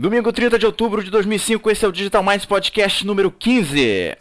Domingo 0.00 0.32
30 0.32 0.58
de 0.58 0.64
outubro 0.64 1.04
de 1.04 1.10
2005, 1.10 1.70
esse 1.70 1.84
é 1.84 1.88
o 1.88 1.92
Digital 1.92 2.22
Minds 2.22 2.46
Podcast 2.46 3.06
número 3.06 3.30
15. 3.30 4.16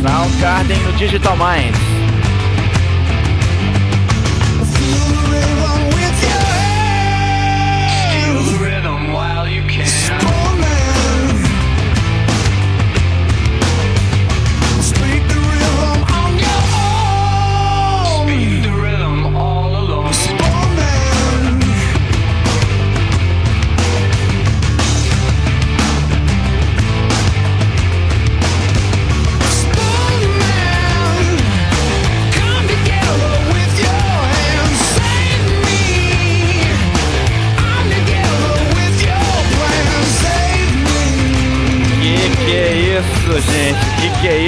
Soundgarden 0.00 0.78
no 0.78 0.92
Digital 0.92 1.36
Minds. 1.36 1.93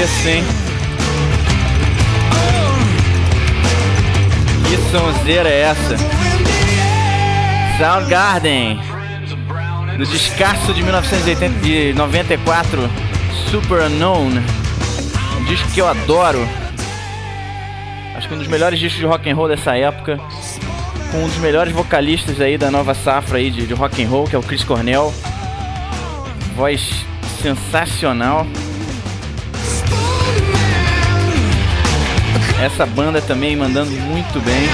Isso, 0.07 0.29
hein? 0.29 0.45
Que 4.69 4.77
sonzeira 4.91 5.49
é 5.49 5.63
essa? 5.63 5.97
Soundgarden. 7.79 8.79
Do 9.97 10.07
descasso 10.07 10.75
de 10.75 10.83
1994 10.83 12.91
Super 13.51 13.83
Unknown. 13.83 14.31
Um 15.39 15.45
disco 15.45 15.71
que 15.71 15.81
eu 15.81 15.89
adoro. 15.89 16.47
Acho 18.15 18.29
que 18.29 18.35
um 18.35 18.39
dos 18.39 18.49
melhores 18.49 18.79
discos 18.79 18.99
de 18.99 19.07
rock 19.07 19.31
and 19.31 19.35
roll 19.35 19.49
dessa 19.49 19.75
época. 19.77 20.21
Com 21.11 21.25
um 21.25 21.29
dos 21.29 21.39
melhores 21.39 21.73
vocalistas 21.73 22.39
aí 22.41 22.59
da 22.59 22.71
nova 22.71 22.95
safra 22.95 23.39
aí 23.39 23.51
de, 23.51 23.67
de 23.67 23.73
rock 23.73 24.05
and 24.05 24.09
roll 24.09 24.27
que 24.27 24.37
é 24.37 24.39
o 24.39 24.43
Chris 24.43 24.65
Cornell. 24.65 25.15
Voz 26.55 27.06
sensacional 27.43 28.47
Essa 32.63 32.87
banda 32.87 33.21
também 33.21 33.55
mandando 33.55 33.91
muito 33.91 34.41
bem. 34.41 34.67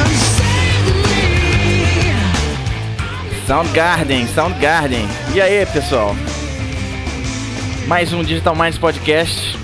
Soundgarden, 3.45 4.27
Soundgarden. 4.29 5.07
E 5.35 5.41
aí, 5.41 5.67
pessoal? 5.67 6.15
Mais 7.89 8.13
um 8.13 8.23
Digital 8.23 8.55
Minds 8.55 8.79
Podcast, 8.79 9.59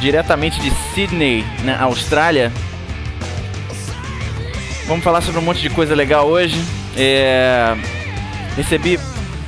diretamente 0.00 0.60
de 0.60 0.70
Sydney, 0.94 1.46
na 1.64 1.80
Austrália. 1.80 2.52
Vamos 4.86 5.02
falar 5.02 5.22
sobre 5.22 5.40
um 5.40 5.42
monte 5.42 5.62
de 5.62 5.70
coisa 5.70 5.94
legal 5.94 6.26
hoje. 6.28 6.62
É... 6.94 7.74
Recebi 8.54 9.00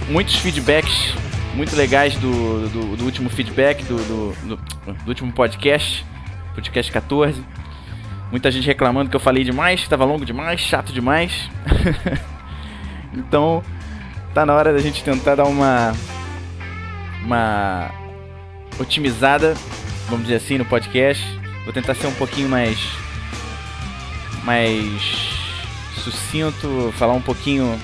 muitos 0.09 0.37
feedbacks 0.37 1.15
muito 1.55 1.75
legais 1.77 2.15
do, 2.17 2.69
do, 2.69 2.97
do 2.97 3.05
último 3.05 3.29
feedback, 3.31 3.83
do, 3.85 3.97
do, 3.97 4.57
do, 4.57 5.09
último 5.09 5.33
podcast, 5.33 6.05
podcast 6.55 6.91
14. 6.93 7.43
Muita 8.31 8.51
gente 8.51 8.67
reclamando 8.67 9.11
que 9.11 9.17
eu 9.17 9.21
falei 9.21 9.43
demais, 9.43 9.81
estava 9.81 10.05
longo 10.05 10.25
demais, 10.25 10.61
chato 10.61 10.93
demais. 10.93 11.51
então, 13.15 13.63
tá 14.35 14.45
na 14.45 14.55
hora 14.55 14.73
da 14.73 14.79
gente 14.79 15.03
tentar 15.03 15.35
dar 15.35 15.45
uma 15.45 15.93
uma 17.25 17.91
otimizada, 18.79 19.55
vamos 20.09 20.27
dizer 20.27 20.37
assim, 20.37 20.59
no 20.59 20.65
podcast. 20.65 21.25
Vou 21.65 21.73
tentar 21.73 21.95
ser 21.95 22.07
um 22.07 22.15
pouquinho 22.15 22.49
mais 22.49 22.79
mais 24.45 25.39
sucinto, 25.97 26.93
falar 26.97 27.13
um 27.13 27.21
pouquinho 27.21 27.79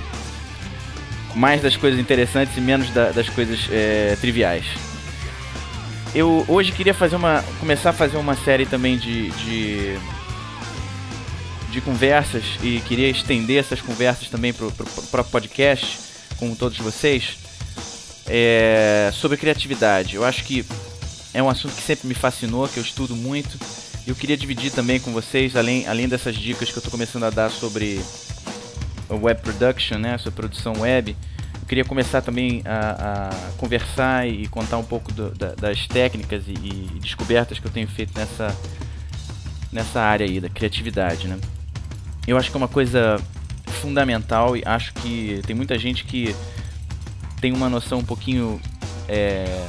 mais 1.34 1.60
das 1.62 1.76
coisas 1.76 1.98
interessantes 1.98 2.56
e 2.56 2.60
menos 2.60 2.90
da, 2.90 3.10
das 3.10 3.28
coisas 3.28 3.68
é, 3.70 4.16
triviais. 4.20 4.64
Eu 6.14 6.44
hoje 6.46 6.70
queria 6.72 6.94
fazer 6.94 7.16
uma 7.16 7.42
começar 7.58 7.90
a 7.90 7.92
fazer 7.92 8.16
uma 8.16 8.36
série 8.36 8.66
também 8.66 8.96
de, 8.96 9.30
de 9.30 9.98
de 11.74 11.80
conversas 11.80 12.44
e 12.62 12.80
queria 12.86 13.08
estender 13.08 13.58
essas 13.58 13.80
conversas 13.80 14.28
também 14.28 14.52
para 14.52 14.66
o 14.66 14.72
próprio 14.72 15.24
podcast 15.24 15.98
com 16.38 16.54
todos 16.54 16.78
vocês 16.78 17.36
é, 18.26 19.10
sobre 19.12 19.36
criatividade. 19.36 20.14
Eu 20.14 20.24
acho 20.24 20.44
que 20.44 20.64
é 21.32 21.42
um 21.42 21.48
assunto 21.48 21.74
que 21.74 21.82
sempre 21.82 22.06
me 22.06 22.14
fascinou, 22.14 22.68
que 22.68 22.78
eu 22.78 22.82
estudo 22.82 23.16
muito. 23.16 23.58
Eu 24.06 24.14
queria 24.14 24.36
dividir 24.36 24.70
também 24.70 25.00
com 25.00 25.12
vocês, 25.12 25.56
além, 25.56 25.86
além 25.88 26.08
dessas 26.08 26.36
dicas 26.36 26.70
que 26.70 26.76
eu 26.76 26.80
estou 26.80 26.92
começando 26.92 27.24
a 27.24 27.30
dar 27.30 27.50
sobre 27.50 28.00
web 29.10 29.40
production, 29.40 29.98
né, 29.98 30.18
sobre 30.18 30.36
produção 30.36 30.80
web. 30.80 31.16
Eu 31.60 31.66
queria 31.66 31.84
começar 31.84 32.20
também 32.20 32.62
a, 32.64 33.30
a 33.30 33.52
conversar 33.56 34.28
e 34.28 34.46
contar 34.48 34.78
um 34.78 34.84
pouco 34.84 35.12
do, 35.12 35.30
da, 35.30 35.54
das 35.54 35.86
técnicas 35.86 36.44
e, 36.46 36.52
e 36.52 36.98
descobertas 37.00 37.58
que 37.58 37.66
eu 37.66 37.70
tenho 37.70 37.88
feito 37.88 38.16
nessa, 38.18 38.54
nessa 39.72 40.00
área 40.00 40.26
aí 40.26 40.40
da 40.40 40.48
criatividade, 40.48 41.26
né? 41.26 41.38
eu 42.26 42.36
acho 42.36 42.50
que 42.50 42.56
é 42.56 42.58
uma 42.58 42.68
coisa 42.68 43.20
fundamental 43.80 44.56
e 44.56 44.62
acho 44.64 44.94
que 44.94 45.42
tem 45.46 45.54
muita 45.54 45.78
gente 45.78 46.04
que 46.04 46.34
tem 47.40 47.52
uma 47.52 47.68
noção 47.68 47.98
um 47.98 48.04
pouquinho 48.04 48.60
é, 49.08 49.68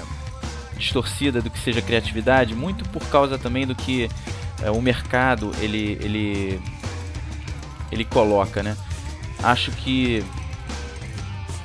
distorcida 0.77 1.41
do 1.41 1.49
que 1.49 1.59
seja 1.59 1.81
criatividade, 1.81 2.55
muito 2.55 2.87
por 2.89 3.05
causa 3.09 3.37
também 3.37 3.67
do 3.67 3.75
que 3.75 4.09
é, 4.63 4.71
o 4.71 4.81
mercado 4.81 5.51
ele, 5.59 5.97
ele, 6.01 6.61
ele 7.91 8.05
coloca, 8.05 8.63
né? 8.63 8.77
Acho 9.45 9.71
que 9.71 10.23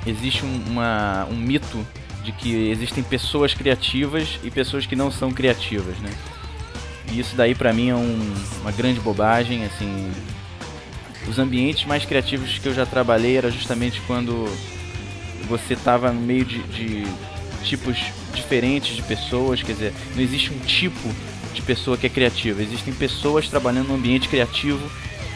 existe 0.05 0.45
um, 0.45 0.63
uma, 0.67 1.25
um 1.29 1.35
mito 1.35 1.85
de 2.23 2.31
que 2.31 2.69
existem 2.69 3.03
pessoas 3.03 3.53
criativas 3.53 4.39
e 4.43 4.51
pessoas 4.51 4.85
que 4.85 4.95
não 4.95 5.11
são 5.11 5.31
criativas, 5.31 5.97
né? 5.97 6.11
E 7.11 7.19
isso 7.19 7.35
daí 7.35 7.55
para 7.55 7.73
mim 7.73 7.89
é 7.89 7.95
um, 7.95 8.33
uma 8.61 8.71
grande 8.71 8.99
bobagem, 8.99 9.65
assim, 9.65 10.11
os 11.27 11.39
ambientes 11.39 11.85
mais 11.85 12.05
criativos 12.05 12.59
que 12.59 12.67
eu 12.67 12.73
já 12.73 12.85
trabalhei 12.85 13.37
era 13.37 13.49
justamente 13.49 13.99
quando 14.01 14.47
você 15.47 15.73
estava 15.73 16.11
no 16.11 16.21
meio 16.21 16.45
de, 16.45 16.61
de, 16.63 17.03
tipos 17.63 17.97
diferentes 18.33 18.95
de 18.95 19.03
pessoas, 19.03 19.61
quer 19.61 19.73
dizer, 19.73 19.93
não 20.15 20.21
existe 20.21 20.51
um 20.53 20.59
tipo 20.59 21.13
de 21.53 21.61
pessoa 21.61 21.97
que 21.97 22.05
é 22.05 22.09
criativa, 22.09 22.61
existem 22.61 22.93
pessoas 22.93 23.47
trabalhando 23.47 23.89
no 23.89 23.95
ambiente 23.95 24.29
criativo 24.29 24.79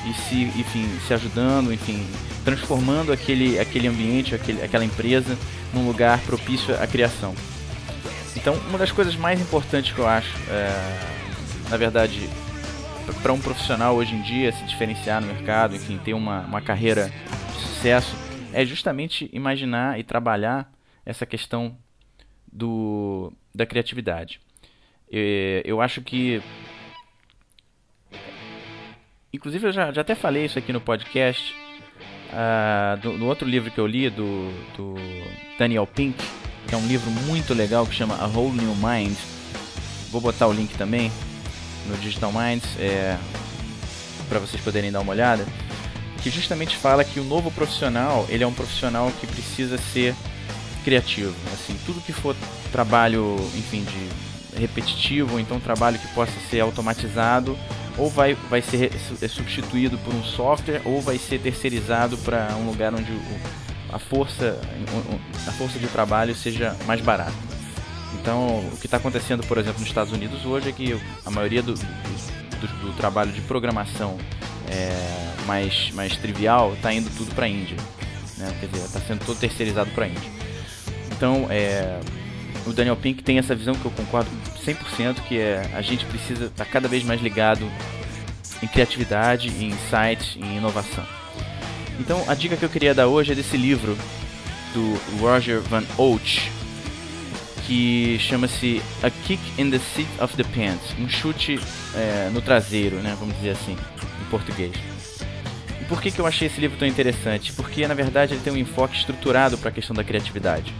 e 0.05 0.13
se, 0.13 0.43
enfim, 0.59 0.87
se 1.07 1.13
ajudando, 1.13 1.73
enfim, 1.73 2.05
transformando 2.43 3.11
aquele, 3.11 3.59
aquele 3.59 3.87
ambiente, 3.87 4.35
aquele, 4.35 4.61
aquela 4.61 4.85
empresa 4.85 5.37
num 5.73 5.85
lugar 5.85 6.19
propício 6.21 6.75
à 6.81 6.87
criação. 6.87 7.35
Então, 8.35 8.53
uma 8.69 8.77
das 8.77 8.91
coisas 8.91 9.15
mais 9.15 9.41
importantes 9.41 9.93
que 9.93 9.99
eu 9.99 10.07
acho, 10.07 10.31
é, 10.49 11.69
na 11.69 11.77
verdade, 11.77 12.29
para 13.21 13.33
um 13.33 13.39
profissional 13.39 13.95
hoje 13.95 14.13
em 14.13 14.21
dia 14.21 14.51
se 14.51 14.63
diferenciar 14.65 15.21
no 15.21 15.27
mercado, 15.27 15.75
enfim, 15.75 15.97
ter 15.97 16.13
uma, 16.13 16.41
uma 16.41 16.61
carreira 16.61 17.11
de 17.53 17.59
sucesso, 17.59 18.15
é 18.53 18.65
justamente 18.65 19.29
imaginar 19.33 19.99
e 19.99 20.03
trabalhar 20.03 20.71
essa 21.05 21.25
questão 21.25 21.77
do, 22.51 23.31
da 23.53 23.65
criatividade. 23.65 24.39
Eu 25.63 25.81
acho 25.81 26.01
que. 26.01 26.41
Inclusive, 29.35 29.67
eu 29.67 29.73
já, 29.73 29.91
já 29.91 29.99
até 29.99 30.15
falei 30.15 30.45
isso 30.45 30.57
aqui 30.57 30.71
no 30.71 30.79
podcast. 30.79 31.53
Uh, 32.31 32.97
do, 33.01 33.13
no 33.17 33.25
outro 33.25 33.45
livro 33.45 33.69
que 33.69 33.77
eu 33.77 33.85
li, 33.85 34.09
do, 34.09 34.49
do 34.77 34.95
Daniel 35.59 35.85
Pink, 35.85 36.17
que 36.65 36.73
é 36.73 36.77
um 36.77 36.87
livro 36.87 37.11
muito 37.27 37.53
legal 37.53 37.85
que 37.85 37.93
chama 37.93 38.15
A 38.15 38.27
Whole 38.27 38.55
New 38.55 38.73
Mind. 38.75 39.17
Vou 40.09 40.21
botar 40.21 40.47
o 40.47 40.53
link 40.53 40.77
também 40.77 41.11
no 41.85 41.97
Digital 41.97 42.31
Minds, 42.31 42.79
é, 42.79 43.17
para 44.29 44.39
vocês 44.39 44.63
poderem 44.63 44.89
dar 44.89 45.01
uma 45.01 45.11
olhada, 45.11 45.45
que 46.23 46.29
justamente 46.29 46.77
fala 46.77 47.03
que 47.03 47.19
o 47.19 47.23
novo 47.25 47.51
profissional, 47.51 48.25
ele 48.29 48.43
é 48.43 48.47
um 48.47 48.53
profissional 48.53 49.11
que 49.19 49.27
precisa 49.27 49.77
ser 49.77 50.15
criativo. 50.85 51.35
Assim, 51.53 51.77
tudo 51.85 51.99
que 51.99 52.13
for 52.13 52.33
trabalho, 52.71 53.35
enfim, 53.53 53.83
de 53.83 54.59
repetitivo, 54.61 55.33
ou 55.33 55.39
então 55.41 55.59
trabalho 55.59 55.99
que 55.99 56.07
possa 56.13 56.39
ser 56.49 56.61
automatizado, 56.61 57.57
ou 57.97 58.09
vai, 58.09 58.35
vai 58.49 58.61
ser 58.61 58.91
é 59.21 59.27
substituído 59.27 59.97
por 59.99 60.13
um 60.13 60.23
software, 60.23 60.81
ou 60.85 61.01
vai 61.01 61.17
ser 61.17 61.39
terceirizado 61.39 62.17
para 62.19 62.55
um 62.55 62.65
lugar 62.65 62.93
onde 62.93 63.11
a 63.91 63.99
força, 63.99 64.59
a 65.47 65.51
força 65.53 65.79
de 65.79 65.87
trabalho 65.87 66.35
seja 66.35 66.75
mais 66.85 67.01
barata. 67.01 67.33
Então, 68.21 68.59
o 68.73 68.77
que 68.77 68.87
está 68.87 68.97
acontecendo, 68.97 69.45
por 69.45 69.57
exemplo, 69.57 69.79
nos 69.79 69.87
Estados 69.87 70.11
Unidos 70.11 70.45
hoje 70.45 70.69
é 70.69 70.71
que 70.71 70.99
a 71.25 71.31
maioria 71.31 71.61
do, 71.61 71.73
do, 71.73 72.67
do 72.81 72.93
trabalho 72.97 73.31
de 73.31 73.41
programação 73.41 74.17
é, 74.67 75.45
mais, 75.45 75.91
mais 75.91 76.17
trivial 76.17 76.73
está 76.73 76.91
indo 76.93 77.09
tudo 77.15 77.33
para 77.35 77.45
a 77.45 77.49
Índia. 77.49 77.77
Né? 78.37 78.53
Quer 78.59 78.67
dizer, 78.67 78.85
está 78.85 78.99
sendo 78.99 79.25
todo 79.25 79.37
terceirizado 79.37 79.91
para 79.91 80.05
a 80.05 80.07
Índia. 80.09 80.31
Então, 81.11 81.47
é, 81.49 81.99
o 82.65 82.73
Daniel 82.73 82.95
Pink 82.95 83.23
tem 83.23 83.37
essa 83.37 83.55
visão 83.55 83.75
que 83.75 83.85
eu 83.85 83.91
concordo 83.91 84.29
100%, 84.65 85.21
que 85.27 85.37
é 85.37 85.69
a 85.73 85.81
gente 85.81 86.05
precisa 86.05 86.45
estar 86.45 86.65
tá 86.65 86.71
cada 86.71 86.87
vez 86.87 87.03
mais 87.03 87.21
ligado 87.21 87.69
em 88.61 88.67
criatividade, 88.67 89.49
em 89.49 89.69
insights, 89.69 90.35
em 90.37 90.57
inovação. 90.57 91.05
Então, 91.99 92.23
a 92.27 92.33
dica 92.33 92.57
que 92.57 92.63
eu 92.63 92.69
queria 92.69 92.93
dar 92.93 93.07
hoje 93.07 93.31
é 93.31 93.35
desse 93.35 93.55
livro 93.55 93.97
do 94.73 95.19
Roger 95.19 95.61
Van 95.61 95.83
Oort, 95.97 96.51
que 97.65 98.17
chama-se 98.19 98.81
A 99.01 99.09
Kick 99.09 99.41
in 99.57 99.71
the 99.71 99.79
Seat 99.79 100.09
of 100.21 100.35
the 100.35 100.43
Pants, 100.43 100.93
um 100.99 101.09
chute 101.09 101.59
é, 101.95 102.29
no 102.31 102.41
traseiro, 102.41 102.97
né, 102.97 103.15
vamos 103.19 103.35
dizer 103.37 103.51
assim, 103.51 103.73
em 103.73 104.29
português. 104.29 104.75
E 105.81 105.85
por 105.85 106.01
que, 106.01 106.11
que 106.11 106.19
eu 106.19 106.25
achei 106.25 106.47
esse 106.47 106.59
livro 106.59 106.77
tão 106.77 106.87
interessante? 106.87 107.53
Porque, 107.53 107.87
na 107.87 107.93
verdade, 107.93 108.33
ele 108.33 108.41
tem 108.41 108.53
um 108.53 108.57
enfoque 108.57 108.97
estruturado 108.97 109.57
para 109.57 109.69
a 109.69 109.71
questão 109.71 109.95
da 109.95 110.03
criatividade. 110.03 110.73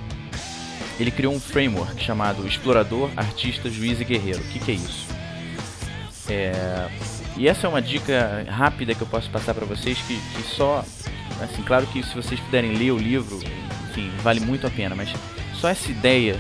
Ele 0.99 1.11
criou 1.11 1.33
um 1.33 1.39
framework 1.39 2.01
chamado 2.03 2.47
Explorador, 2.47 3.09
Artista, 3.15 3.69
Juiz 3.69 3.99
e 3.99 4.05
Guerreiro. 4.05 4.39
O 4.39 4.47
que, 4.49 4.59
que 4.59 4.71
é 4.71 4.75
isso? 4.75 5.07
É... 6.29 6.89
E 7.37 7.47
essa 7.47 7.67
é 7.67 7.69
uma 7.69 7.81
dica 7.81 8.45
rápida 8.49 8.95
que 8.95 9.01
eu 9.01 9.07
posso 9.07 9.29
passar 9.29 9.53
para 9.53 9.65
vocês 9.65 9.97
que, 9.99 10.15
que 10.15 10.43
só, 10.43 10.85
assim, 11.41 11.61
claro 11.63 11.85
que 11.87 12.01
se 12.01 12.15
vocês 12.15 12.39
puderem 12.39 12.75
ler 12.77 12.91
o 12.91 12.97
livro, 12.97 13.41
enfim, 13.89 14.09
vale 14.23 14.39
muito 14.39 14.65
a 14.65 14.69
pena, 14.69 14.95
mas 14.95 15.13
só 15.53 15.67
essa 15.67 15.91
ideia 15.91 16.39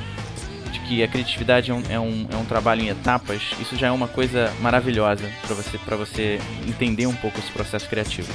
de 0.71 0.79
que 0.81 1.03
a 1.03 1.07
criatividade 1.07 1.69
é 1.69 1.73
um, 1.73 1.83
é 1.89 1.99
um, 1.99 2.27
é 2.31 2.35
um 2.37 2.45
trabalho 2.45 2.81
em 2.81 2.87
etapas, 2.87 3.41
isso 3.59 3.75
já 3.75 3.87
é 3.87 3.91
uma 3.91 4.07
coisa 4.07 4.53
maravilhosa 4.61 5.29
para 5.45 5.55
você, 5.55 5.77
você 5.77 6.39
entender 6.65 7.07
um 7.07 7.15
pouco 7.15 7.39
esse 7.39 7.51
processo 7.51 7.89
criativo. 7.89 8.31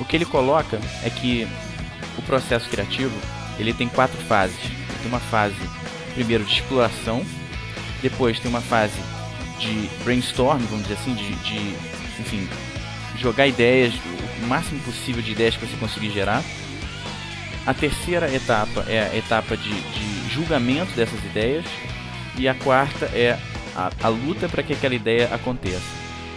O 0.00 0.06
que 0.06 0.16
ele 0.16 0.24
coloca 0.24 0.80
é 1.04 1.10
que 1.10 1.46
o 2.16 2.22
processo 2.22 2.66
criativo 2.70 3.14
ele 3.58 3.74
tem 3.74 3.88
quatro 3.88 4.18
fases 4.22 4.83
tem 5.04 5.12
uma 5.12 5.20
fase, 5.20 5.54
primeiro, 6.14 6.44
de 6.44 6.54
exploração, 6.54 7.24
depois 8.02 8.40
tem 8.40 8.50
uma 8.50 8.62
fase 8.62 8.98
de 9.58 9.88
brainstorm, 10.02 10.58
vamos 10.64 10.86
dizer 10.86 10.94
assim, 10.94 11.14
de, 11.14 11.34
de 11.36 11.58
enfim, 12.20 12.48
jogar 13.18 13.46
ideias, 13.46 13.92
o 14.42 14.46
máximo 14.46 14.80
possível 14.80 15.22
de 15.22 15.32
ideias 15.32 15.56
que 15.56 15.66
você 15.66 15.76
conseguir 15.76 16.10
gerar. 16.10 16.42
A 17.66 17.72
terceira 17.72 18.32
etapa 18.34 18.84
é 18.88 19.10
a 19.10 19.16
etapa 19.16 19.56
de, 19.56 19.70
de 19.70 20.30
julgamento 20.30 20.92
dessas 20.94 21.18
ideias. 21.24 21.64
E 22.36 22.48
a 22.48 22.54
quarta 22.54 23.06
é 23.06 23.38
a, 23.76 23.90
a 24.02 24.08
luta 24.08 24.48
para 24.48 24.62
que 24.62 24.72
aquela 24.72 24.94
ideia 24.94 25.28
aconteça. 25.32 25.80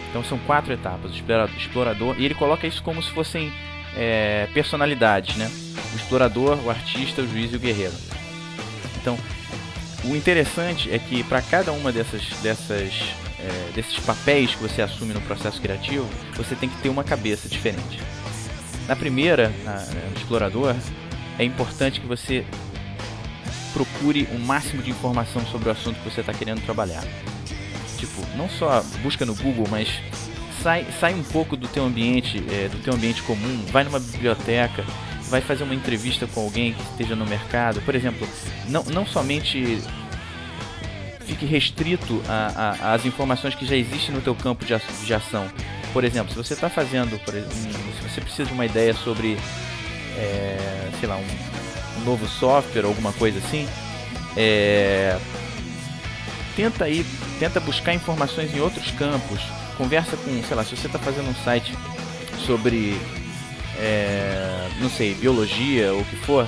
Então 0.08 0.24
são 0.24 0.38
quatro 0.38 0.72
etapas. 0.72 1.12
O 1.12 1.56
explorador, 1.58 2.14
e 2.18 2.24
ele 2.24 2.34
coloca 2.34 2.66
isso 2.66 2.82
como 2.82 3.02
se 3.02 3.10
fossem 3.10 3.52
é, 3.96 4.48
personalidades, 4.54 5.36
né? 5.36 5.50
O 5.92 5.96
explorador, 5.96 6.58
o 6.64 6.70
artista, 6.70 7.20
o 7.20 7.28
juiz 7.28 7.52
e 7.52 7.56
o 7.56 7.60
guerreiro. 7.60 7.94
Então, 9.00 9.18
o 10.04 10.16
interessante 10.16 10.92
é 10.92 10.98
que 10.98 11.22
para 11.24 11.42
cada 11.42 11.72
uma 11.72 11.92
dessas, 11.92 12.22
dessas 12.42 12.92
é, 13.38 13.72
desses 13.72 13.98
papéis 14.00 14.54
que 14.54 14.62
você 14.62 14.82
assume 14.82 15.14
no 15.14 15.20
processo 15.20 15.60
criativo, 15.60 16.08
você 16.36 16.54
tem 16.54 16.68
que 16.68 16.76
ter 16.82 16.88
uma 16.88 17.04
cabeça 17.04 17.48
diferente. 17.48 18.00
Na 18.86 18.96
primeira, 18.96 19.52
na, 19.64 19.80
no 20.10 20.16
explorador, 20.16 20.74
é 21.38 21.44
importante 21.44 22.00
que 22.00 22.06
você 22.06 22.44
procure 23.72 24.28
o 24.32 24.38
máximo 24.38 24.82
de 24.82 24.90
informação 24.90 25.44
sobre 25.46 25.68
o 25.68 25.72
assunto 25.72 26.00
que 26.00 26.10
você 26.10 26.20
está 26.20 26.32
querendo 26.32 26.64
trabalhar. 26.64 27.04
Tipo, 27.96 28.26
não 28.36 28.48
só 28.48 28.82
busca 29.02 29.24
no 29.24 29.34
Google, 29.34 29.66
mas 29.70 29.88
sai, 30.62 30.86
sai 30.98 31.14
um 31.14 31.22
pouco 31.22 31.56
do 31.56 31.68
teu 31.68 31.84
ambiente, 31.84 32.42
é, 32.50 32.68
do 32.68 32.78
teu 32.78 32.94
ambiente 32.94 33.22
comum, 33.22 33.64
vai 33.70 33.84
numa 33.84 34.00
biblioteca, 34.00 34.84
vai 35.28 35.40
fazer 35.40 35.64
uma 35.64 35.74
entrevista 35.74 36.26
com 36.26 36.40
alguém 36.40 36.72
que 36.72 36.82
esteja 36.82 37.14
no 37.14 37.26
mercado, 37.26 37.80
por 37.82 37.94
exemplo, 37.94 38.26
não, 38.68 38.82
não 38.84 39.06
somente 39.06 39.78
fique 41.28 41.44
restrito 41.44 42.22
às 42.80 43.04
informações 43.04 43.54
que 43.54 43.66
já 43.66 43.76
existem 43.76 44.14
no 44.14 44.22
teu 44.22 44.34
campo 44.34 44.64
de, 44.64 44.74
de 45.04 45.14
ação. 45.14 45.46
Por 45.92 46.02
exemplo, 46.02 46.30
se 46.32 46.36
você 46.36 46.54
está 46.54 46.70
fazendo, 46.70 47.18
por 47.22 47.34
se 47.34 48.08
você 48.08 48.20
precisa 48.20 48.46
de 48.46 48.52
uma 48.52 48.64
ideia 48.64 48.94
sobre, 48.94 49.36
é, 50.16 50.88
sei 50.98 51.08
lá, 51.08 51.16
um, 51.16 52.00
um, 52.00 52.04
novo 52.04 52.26
software 52.26 52.82
ou 52.82 52.88
alguma 52.88 53.12
coisa 53.12 53.38
assim, 53.38 53.68
é, 54.36 55.18
tenta 56.56 56.84
aí, 56.84 57.04
tenta 57.38 57.60
buscar 57.60 57.92
informações 57.94 58.54
em 58.54 58.60
outros 58.60 58.90
campos. 58.92 59.40
Conversa 59.76 60.16
com, 60.16 60.42
sei 60.42 60.56
lá, 60.56 60.64
se 60.64 60.76
você 60.76 60.86
está 60.86 60.98
fazendo 60.98 61.28
um 61.28 61.34
site 61.44 61.74
sobre 62.46 62.98
é, 63.78 64.47
não 64.80 64.90
sei, 64.90 65.14
biologia 65.14 65.92
ou 65.92 66.00
o 66.00 66.04
que 66.04 66.16
for, 66.16 66.46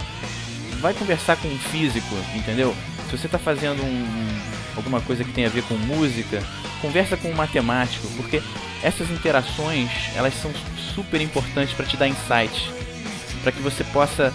vai 0.80 0.94
conversar 0.94 1.36
com 1.36 1.48
um 1.48 1.58
físico, 1.58 2.14
entendeu? 2.34 2.74
Se 3.08 3.18
você 3.18 3.26
está 3.26 3.38
fazendo 3.38 3.82
um, 3.82 4.40
alguma 4.76 5.00
coisa 5.00 5.24
que 5.24 5.32
tem 5.32 5.44
a 5.44 5.48
ver 5.48 5.62
com 5.64 5.74
música, 5.74 6.42
conversa 6.80 7.16
com 7.16 7.28
um 7.28 7.34
matemático, 7.34 8.06
porque 8.16 8.42
essas 8.82 9.10
interações 9.10 9.90
elas 10.14 10.34
são 10.34 10.50
super 10.94 11.20
importantes 11.20 11.74
para 11.74 11.86
te 11.86 11.96
dar 11.96 12.08
insights, 12.08 12.70
para 13.42 13.52
que 13.52 13.60
você 13.60 13.84
possa 13.84 14.32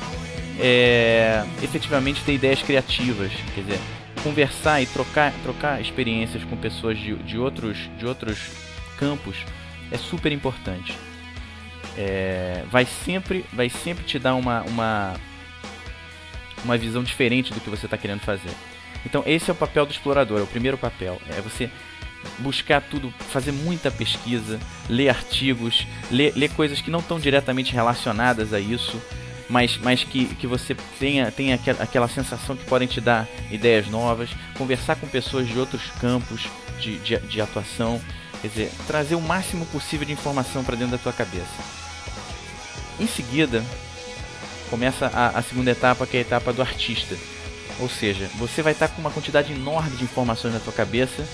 é, 0.60 1.44
efetivamente 1.64 2.24
ter 2.24 2.34
ideias 2.34 2.62
criativas, 2.62 3.32
quer 3.54 3.62
dizer, 3.62 3.80
conversar 4.24 4.82
e 4.82 4.86
trocar, 4.86 5.34
trocar 5.44 5.82
experiências 5.82 6.44
com 6.44 6.56
pessoas 6.58 6.98
de, 6.98 7.16
de, 7.16 7.38
outros, 7.38 7.78
de 7.98 8.06
outros 8.06 8.38
campos 8.98 9.38
é 9.92 9.98
super 9.98 10.32
importante 10.32 10.98
é, 11.98 12.64
vai 12.70 12.86
sempre 12.86 13.46
vai 13.54 13.70
sempre 13.70 14.04
te 14.04 14.20
dar 14.20 14.36
uma, 14.36 14.62
uma 14.64 15.14
uma 16.64 16.78
visão 16.78 17.04
diferente 17.04 17.54
do 17.54 17.62
que 17.62 17.70
você 17.70 17.86
está 17.86 17.98
querendo 17.98 18.22
fazer. 18.22 18.52
Então 19.06 19.24
esse 19.26 19.50
é 19.50 19.54
o 19.54 19.56
papel 19.56 19.86
do 19.86 19.92
explorador, 19.92 20.40
é 20.40 20.44
o 20.44 20.48
primeiro 20.48 20.78
papel, 20.78 21.22
é 21.30 21.42
você 21.42 21.70
buscar 22.40 22.82
tudo, 22.82 23.14
fazer 23.32 23.52
muita 23.52 23.92
pesquisa, 23.92 24.60
ler 24.90 25.10
artigos, 25.10 25.86
ler, 26.12 26.34
ler 26.36 26.50
coisas 26.52 26.82
que 26.82 26.90
não 26.90 27.00
estão 27.00 27.20
diretamente 27.20 27.74
relacionadas 27.74 28.54
a 28.54 28.60
isso, 28.60 29.00
mas, 29.50 29.78
mas 29.78 30.04
que, 30.04 30.26
que 30.36 30.48
você 30.48 30.76
tenha, 31.00 31.32
tenha 31.32 31.56
aquela, 31.56 31.84
aquela 31.84 32.08
sensação 32.08 32.56
que 32.56 32.66
podem 32.66 32.88
te 32.88 33.00
dar 33.00 33.28
ideias 33.52 33.88
novas, 33.88 34.30
conversar 34.58 34.96
com 34.96 35.08
pessoas 35.08 35.48
de 35.48 35.58
outros 35.58 35.84
campos 36.02 36.48
de, 36.80 36.98
de, 37.00 37.18
de 37.20 37.42
atuação, 37.42 38.02
quer 38.42 38.48
dizer, 38.48 38.72
trazer 38.88 39.16
o 39.16 39.22
máximo 39.22 39.66
possível 39.68 40.06
de 40.06 40.14
informação 40.14 40.64
para 40.64 40.76
dentro 40.76 40.98
da 40.98 41.04
tua 41.04 41.14
cabeça. 41.14 41.85
Em 43.00 43.08
seguida, 43.08 43.64
começa 44.70 45.08
a, 45.14 45.40
a, 45.40 45.42
segunda 45.42 45.72
etapa, 45.72 46.06
que 46.06 46.18
é 46.18 46.20
a 46.20 46.22
etapa 46.22 46.54
do 46.54 46.62
artista. 46.62 47.16
Ou 47.80 47.90
seja, 47.90 48.30
você 48.36 48.62
vai 48.62 48.72
estar 48.72 48.88
com 48.88 49.02
uma 49.02 49.12
quantidade 49.12 49.52
enorme 49.52 49.98
de 49.98 50.04
informações 50.04 50.54
na 50.54 50.60
sua 50.60 50.72
cabeça, 50.72 51.28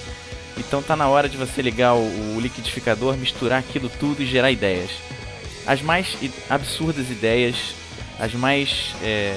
então 0.58 0.82
tá 0.82 0.96
na 0.96 1.08
hora 1.08 1.30
de 1.30 1.38
você 1.38 1.62
ligar 1.62 1.94
o, 1.94 2.36
o 2.36 2.39
liquidificador, 2.39 3.15
misturar 3.15 3.60
aquilo 3.60 3.89
tudo 3.89 4.22
e 4.22 4.25
gerar 4.25 4.51
ideias. 4.51 4.89
As 5.65 5.82
mais 5.82 6.18
absurdas 6.50 7.10
ideias, 7.12 7.56
as 8.20 8.34
mais 8.34 8.94
é, 9.03 9.34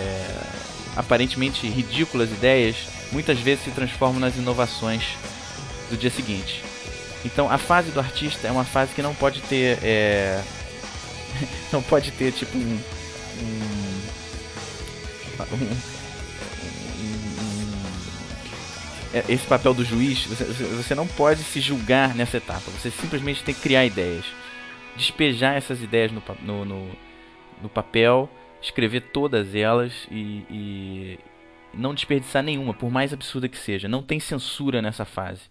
aparentemente 0.96 1.66
ridículas 1.68 2.30
ideias, 2.30 2.76
muitas 3.12 3.38
vezes 3.38 3.64
se 3.64 3.70
transformam 3.70 4.20
nas 4.20 4.36
inovações 4.36 5.02
do 5.90 5.96
dia 5.96 6.10
seguinte. 6.10 6.62
Então 7.24 7.50
a 7.50 7.58
fase 7.58 7.90
do 7.90 8.00
artista 8.00 8.48
é 8.48 8.50
uma 8.50 8.64
fase 8.64 8.94
que 8.94 9.02
não 9.02 9.14
pode 9.14 9.40
ter 9.42 9.78
é, 9.82 10.42
não 11.72 11.82
pode 11.82 12.10
ter 12.12 12.32
tipo 12.32 12.56
um, 12.56 12.80
um, 13.40 13.84
um 15.54 15.94
esse 19.28 19.46
papel 19.46 19.72
do 19.72 19.84
juiz, 19.84 20.26
você, 20.26 20.44
você 20.44 20.94
não 20.94 21.06
pode 21.06 21.42
se 21.44 21.60
julgar 21.60 22.14
nessa 22.14 22.38
etapa. 22.38 22.68
Você 22.72 22.90
simplesmente 22.90 23.44
tem 23.44 23.54
que 23.54 23.60
criar 23.60 23.86
ideias, 23.86 24.24
despejar 24.96 25.54
essas 25.54 25.80
ideias 25.80 26.10
no, 26.10 26.22
no, 26.42 26.64
no, 26.64 26.90
no 27.62 27.68
papel, 27.68 28.28
escrever 28.60 29.02
todas 29.12 29.54
elas 29.54 29.92
e, 30.10 30.44
e, 30.50 31.18
não 31.72 31.94
desperdiçar 31.94 32.42
nenhuma, 32.42 32.74
por 32.74 32.90
mais 32.90 33.12
absurda 33.12 33.48
que 33.48 33.56
seja. 33.56 33.86
Não 33.86 34.02
tem 34.02 34.18
censura 34.18 34.82
nessa 34.82 35.04
fase. 35.04 35.42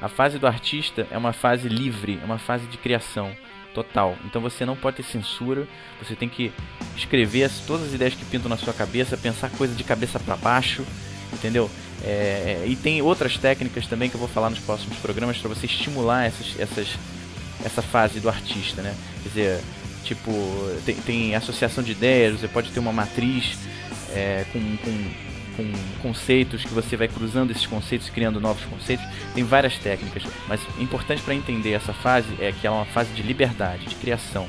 A 0.00 0.08
fase 0.08 0.38
do 0.38 0.46
artista 0.46 1.06
é 1.10 1.18
uma 1.18 1.32
fase 1.32 1.68
livre, 1.68 2.18
é 2.22 2.24
uma 2.24 2.38
fase 2.38 2.66
de 2.66 2.78
criação 2.78 3.36
total. 3.74 4.16
Então 4.24 4.40
você 4.40 4.64
não 4.64 4.76
pode 4.76 4.98
ter 4.98 5.02
censura, 5.02 5.66
você 6.00 6.14
tem 6.14 6.28
que 6.28 6.52
escrever 6.96 7.50
todas 7.66 7.88
as 7.88 7.94
ideias 7.94 8.14
que 8.14 8.24
pintam 8.24 8.48
na 8.48 8.56
sua 8.56 8.72
cabeça, 8.72 9.16
pensar 9.16 9.50
coisa 9.50 9.74
de 9.74 9.82
cabeça 9.82 10.18
para 10.18 10.36
baixo, 10.36 10.84
entendeu? 11.32 11.70
É, 12.02 12.62
é, 12.62 12.66
e 12.66 12.76
tem 12.76 13.02
outras 13.02 13.36
técnicas 13.36 13.86
também 13.86 14.08
que 14.08 14.14
eu 14.14 14.20
vou 14.20 14.28
falar 14.28 14.50
nos 14.50 14.60
próximos 14.60 14.96
programas 14.98 15.36
para 15.38 15.48
você 15.48 15.66
estimular 15.66 16.26
essas, 16.26 16.58
essas, 16.58 16.88
essa 17.64 17.82
fase 17.82 18.20
do 18.20 18.28
artista, 18.28 18.80
né? 18.82 18.94
Quer 19.22 19.28
dizer, 19.28 19.60
tipo, 20.04 20.30
tem, 20.84 20.94
tem 20.96 21.34
associação 21.34 21.82
de 21.82 21.92
ideias, 21.92 22.40
você 22.40 22.48
pode 22.48 22.70
ter 22.70 22.78
uma 22.78 22.92
matriz 22.92 23.58
é, 24.14 24.44
com, 24.52 24.60
com 24.78 25.10
com 25.56 25.70
conceitos 26.02 26.62
que 26.62 26.72
você 26.72 26.96
vai 26.96 27.08
cruzando 27.08 27.50
esses 27.50 27.66
conceitos, 27.66 28.10
criando 28.10 28.40
novos 28.40 28.64
conceitos. 28.64 29.04
Tem 29.34 29.44
várias 29.44 29.78
técnicas, 29.78 30.22
mas 30.48 30.60
importante 30.78 31.22
para 31.22 31.34
entender 31.34 31.72
essa 31.72 31.92
fase 31.92 32.28
é 32.40 32.52
que 32.52 32.66
é 32.66 32.70
uma 32.70 32.84
fase 32.86 33.12
de 33.12 33.22
liberdade, 33.22 33.86
de 33.86 33.94
criação. 33.96 34.46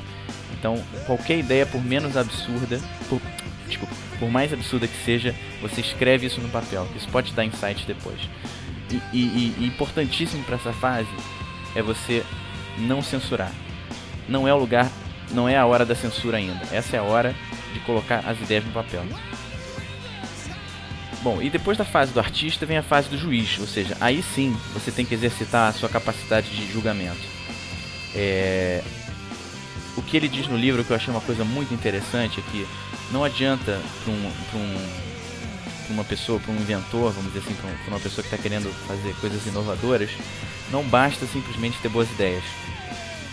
Então, 0.57 0.81
qualquer 1.05 1.37
ideia, 1.37 1.65
por 1.65 1.83
menos 1.83 2.17
absurda, 2.17 2.79
por, 3.07 3.21
desculpa, 3.67 3.93
por 4.19 4.29
mais 4.29 4.51
absurda 4.51 4.87
que 4.87 4.97
seja, 5.03 5.35
você 5.61 5.81
escreve 5.81 6.25
isso 6.25 6.41
no 6.41 6.49
papel, 6.49 6.87
isso 6.95 7.07
pode 7.09 7.33
dar 7.33 7.45
insight 7.45 7.85
depois. 7.85 8.19
E, 8.91 9.17
e, 9.17 9.55
e 9.59 9.65
importantíssimo 9.65 10.43
para 10.43 10.55
essa 10.55 10.73
fase 10.73 11.09
é 11.75 11.81
você 11.81 12.23
não 12.77 13.01
censurar. 13.01 13.51
Não 14.27 14.47
é 14.47 14.53
o 14.53 14.57
lugar, 14.57 14.89
não 15.31 15.47
é 15.47 15.57
a 15.57 15.65
hora 15.65 15.85
da 15.85 15.95
censura 15.95 16.37
ainda. 16.37 16.61
Essa 16.71 16.95
é 16.95 16.99
a 16.99 17.03
hora 17.03 17.35
de 17.73 17.79
colocar 17.81 18.19
as 18.25 18.39
ideias 18.39 18.65
no 18.65 18.71
papel. 18.71 19.03
Bom, 21.25 21.41
e 21.41 21.49
depois 21.49 21.75
da 21.75 21.83
fase 21.83 22.13
do 22.13 22.19
artista 22.19 22.67
vem 22.67 22.77
a 22.77 22.83
fase 22.83 23.09
do 23.09 23.17
juiz, 23.17 23.57
ou 23.59 23.65
seja, 23.65 23.97
aí 23.99 24.21
sim 24.21 24.55
você 24.75 24.91
tem 24.91 25.03
que 25.03 25.15
exercitar 25.15 25.69
a 25.69 25.73
sua 25.73 25.89
capacidade 25.89 26.51
de 26.51 26.71
julgamento. 26.71 27.17
É... 28.13 28.83
O 29.97 30.03
que 30.03 30.15
ele 30.15 30.27
diz 30.27 30.47
no 30.47 30.55
livro, 30.55 30.83
que 30.83 30.91
eu 30.91 30.95
achei 30.95 31.11
uma 31.11 31.21
coisa 31.21 31.43
muito 31.43 31.73
interessante, 31.73 32.39
é 32.39 32.43
que 32.51 32.67
não 33.11 33.23
adianta 33.23 33.81
para 34.03 34.13
um, 34.13 34.31
um, 34.53 35.93
uma 35.95 36.03
pessoa, 36.03 36.39
para 36.39 36.53
um 36.53 36.57
inventor, 36.57 37.11
vamos 37.11 37.33
dizer 37.33 37.43
assim, 37.43 37.55
para 37.55 37.95
uma 37.95 37.99
pessoa 37.99 38.21
que 38.21 38.31
está 38.31 38.37
querendo 38.37 38.71
fazer 38.87 39.15
coisas 39.15 39.47
inovadoras, 39.47 40.11
não 40.71 40.83
basta 40.83 41.25
simplesmente 41.25 41.79
ter 41.79 41.89
boas 41.89 42.07
ideias. 42.11 42.43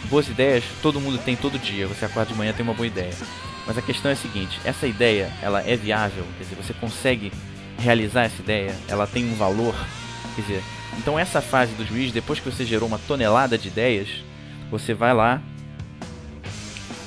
Boas 0.08 0.26
ideias 0.28 0.64
todo 0.80 0.98
mundo 0.98 1.18
tem 1.18 1.36
todo 1.36 1.58
dia, 1.58 1.86
você 1.86 2.06
acorda 2.06 2.32
de 2.32 2.38
manhã 2.38 2.54
tem 2.54 2.64
uma 2.64 2.72
boa 2.72 2.86
ideia. 2.86 3.12
Mas 3.66 3.76
a 3.76 3.82
questão 3.82 4.10
é 4.10 4.14
a 4.14 4.16
seguinte, 4.16 4.58
essa 4.64 4.86
ideia, 4.86 5.30
ela 5.42 5.60
é 5.60 5.76
viável, 5.76 6.24
quer 6.38 6.44
dizer, 6.44 6.56
você 6.56 6.72
consegue 6.72 7.30
realizar 7.82 8.22
essa 8.22 8.40
ideia, 8.40 8.74
ela 8.88 9.06
tem 9.06 9.24
um 9.30 9.34
valor. 9.34 9.74
Quer 10.34 10.42
dizer, 10.42 10.62
então 10.98 11.18
essa 11.18 11.40
fase 11.40 11.72
do 11.74 11.84
juiz, 11.84 12.12
depois 12.12 12.38
que 12.38 12.50
você 12.50 12.64
gerou 12.64 12.88
uma 12.88 12.98
tonelada 12.98 13.58
de 13.58 13.68
ideias, 13.68 14.08
você 14.70 14.94
vai 14.94 15.12
lá 15.12 15.42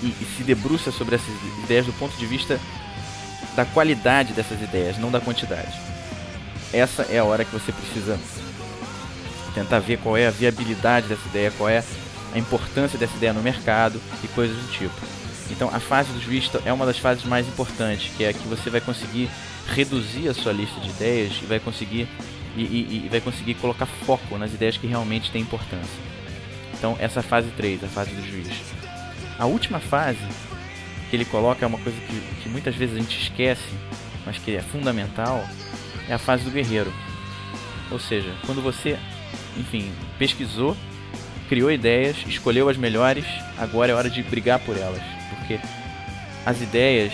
e, 0.04 0.08
e 0.08 0.28
se 0.38 0.44
debruça 0.44 0.92
sobre 0.92 1.16
essas 1.16 1.34
ideias 1.64 1.86
do 1.86 1.94
ponto 1.94 2.16
de 2.18 2.26
vista 2.26 2.60
da 3.56 3.66
qualidade 3.66 4.34
dessas 4.34 4.62
ideias, 4.62 4.98
não 4.98 5.10
da 5.10 5.22
quantidade. 5.22 5.74
Essa 6.74 7.04
é 7.04 7.20
a 7.20 7.24
hora 7.24 7.46
que 7.46 7.52
você 7.52 7.72
precisa 7.72 8.20
tentar 9.54 9.80
ver 9.80 9.98
qual 10.00 10.18
é 10.18 10.28
a 10.28 10.32
viabilidade 10.32 11.08
dessa 11.08 11.26
ideia, 11.28 11.52
qual 11.58 11.70
é 11.70 11.82
a 12.34 12.38
importância 12.38 13.00
dessa 13.00 13.16
ideia 13.16 13.32
no 13.32 13.42
mercado 13.42 14.02
e 14.24 14.28
coisas 14.28 14.58
do 14.58 14.72
tipo. 14.72 14.94
Então 15.50 15.70
a 15.74 15.80
fase 15.80 16.12
do 16.12 16.22
juiz 16.22 16.50
é 16.66 16.74
uma 16.74 16.86
das 16.86 16.98
fases 16.98 17.24
mais 17.24 17.48
importantes, 17.48 18.12
que 18.16 18.24
é 18.24 18.30
a 18.30 18.34
que 18.34 18.48
você 18.48 18.70
vai 18.70 18.82
conseguir 18.82 19.30
reduzir 19.68 20.28
a 20.28 20.34
sua 20.34 20.52
lista 20.52 20.80
de 20.80 20.90
ideias 20.90 21.34
e 21.42 21.46
vai 21.46 21.60
conseguir 21.60 22.08
e, 22.56 22.62
e, 22.62 23.04
e 23.06 23.10
vai 23.10 23.22
conseguir 23.22 23.56
colocar 23.56 23.86
foco 23.86 24.38
nas 24.38 24.54
ideias 24.54 24.78
que 24.78 24.88
realmente 24.88 25.32
têm 25.32 25.42
importância. 25.42 26.00
Então 26.78 26.96
essa 27.00 27.20
é 27.20 27.22
a 27.22 27.24
fase 27.24 27.50
3, 27.56 27.84
a 27.84 27.88
fase 27.88 28.12
do 28.12 28.26
juiz. 28.26 28.50
A 29.38 29.46
última 29.46 29.80
fase 29.80 30.20
que 31.10 31.16
ele 31.16 31.26
coloca 31.26 31.64
é 31.64 31.68
uma 31.68 31.78
coisa 31.78 31.98
que, 32.00 32.42
que 32.42 32.50
muitas 32.50 32.76
vezes 32.76 32.96
a 32.96 33.00
gente 33.00 33.22
esquece, 33.22 33.70
mas 34.26 34.38
que 34.38 34.56
é 34.56 34.62
fundamental, 34.62 35.46
é 36.10 36.14
a 36.14 36.18
fase 36.18 36.44
do 36.44 36.52
guerreiro. 36.52 36.92
Ou 37.92 38.00
seja, 38.00 38.34
quando 38.46 38.62
você, 38.62 38.98
enfim, 39.58 39.92
pesquisou, 40.18 40.76
criou 41.48 41.72
ideias, 41.72 42.18
escolheu 42.28 42.70
as 42.70 42.78
melhores, 42.78 43.26
agora 43.58 43.92
é 43.92 43.96
hora 43.96 44.10
de 44.10 44.24
brigar 44.24 44.60
por 44.60 44.76
elas, 44.78 45.02
porque 45.36 45.60
as 46.46 46.62
ideias 46.62 47.14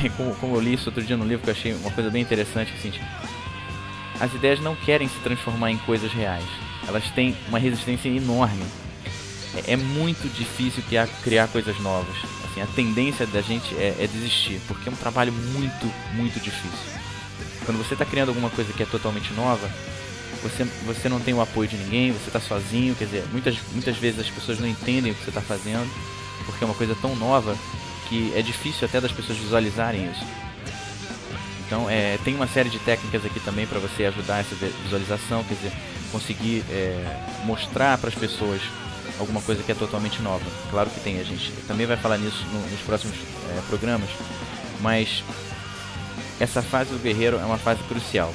como, 0.16 0.34
como 0.36 0.56
eu 0.56 0.60
li 0.60 0.74
isso 0.74 0.88
outro 0.88 1.02
dia 1.02 1.16
no 1.16 1.24
livro, 1.24 1.44
que 1.44 1.50
eu 1.50 1.54
achei 1.54 1.74
uma 1.74 1.90
coisa 1.90 2.10
bem 2.10 2.22
interessante, 2.22 2.72
assim, 2.76 2.90
tipo, 2.90 3.04
as 4.20 4.32
ideias 4.32 4.60
não 4.60 4.74
querem 4.76 5.08
se 5.08 5.18
transformar 5.20 5.70
em 5.70 5.78
coisas 5.78 6.12
reais. 6.12 6.44
Elas 6.86 7.04
têm 7.10 7.36
uma 7.48 7.58
resistência 7.58 8.08
enorme. 8.08 8.64
É, 9.66 9.72
é 9.72 9.76
muito 9.76 10.28
difícil 10.32 10.82
criar, 10.84 11.08
criar 11.22 11.48
coisas 11.48 11.78
novas. 11.80 12.14
Assim, 12.44 12.60
a 12.60 12.66
tendência 12.66 13.26
da 13.26 13.40
gente 13.40 13.74
é, 13.76 13.96
é 13.98 14.06
desistir, 14.06 14.60
porque 14.68 14.88
é 14.88 14.92
um 14.92 14.96
trabalho 14.96 15.32
muito, 15.32 15.90
muito 16.14 16.38
difícil. 16.40 16.94
Quando 17.64 17.78
você 17.78 17.94
está 17.94 18.04
criando 18.04 18.28
alguma 18.28 18.50
coisa 18.50 18.72
que 18.72 18.82
é 18.82 18.86
totalmente 18.86 19.32
nova, 19.32 19.68
você, 20.42 20.64
você 20.84 21.08
não 21.08 21.18
tem 21.18 21.32
o 21.32 21.40
apoio 21.40 21.68
de 21.68 21.76
ninguém, 21.76 22.12
você 22.12 22.26
está 22.26 22.38
sozinho, 22.38 22.94
quer 22.94 23.06
dizer, 23.06 23.24
muitas, 23.32 23.56
muitas 23.72 23.96
vezes 23.96 24.20
as 24.20 24.30
pessoas 24.30 24.60
não 24.60 24.68
entendem 24.68 25.10
o 25.10 25.14
que 25.14 25.24
você 25.24 25.30
está 25.30 25.40
fazendo, 25.40 25.90
porque 26.44 26.64
é 26.64 26.66
uma 26.66 26.74
coisa 26.74 26.96
tão 27.00 27.14
nova 27.16 27.56
que 28.08 28.32
é 28.36 28.42
difícil 28.42 28.86
até 28.86 29.00
das 29.00 29.12
pessoas 29.12 29.38
visualizarem 29.38 30.10
isso. 30.10 30.24
Então, 31.66 31.88
é, 31.88 32.18
tem 32.24 32.34
uma 32.34 32.46
série 32.46 32.68
de 32.68 32.78
técnicas 32.78 33.24
aqui 33.24 33.40
também 33.40 33.66
para 33.66 33.78
você 33.78 34.04
ajudar 34.04 34.40
essa 34.40 34.54
visualização, 34.84 35.42
quer 35.44 35.54
dizer, 35.54 35.72
conseguir 36.12 36.62
é, 36.70 37.26
mostrar 37.44 37.98
para 37.98 38.08
as 38.08 38.14
pessoas 38.14 38.60
alguma 39.18 39.40
coisa 39.40 39.62
que 39.62 39.72
é 39.72 39.74
totalmente 39.74 40.20
nova. 40.20 40.44
Claro 40.70 40.90
que 40.90 41.00
tem, 41.00 41.18
a 41.18 41.24
gente 41.24 41.50
também 41.66 41.86
vai 41.86 41.96
falar 41.96 42.18
nisso 42.18 42.44
no, 42.52 42.60
nos 42.70 42.80
próximos 42.80 43.16
é, 43.50 43.60
programas, 43.68 44.08
mas 44.80 45.24
essa 46.38 46.62
fase 46.62 46.90
do 46.90 47.02
guerreiro 47.02 47.38
é 47.38 47.44
uma 47.44 47.58
fase 47.58 47.82
crucial. 47.84 48.34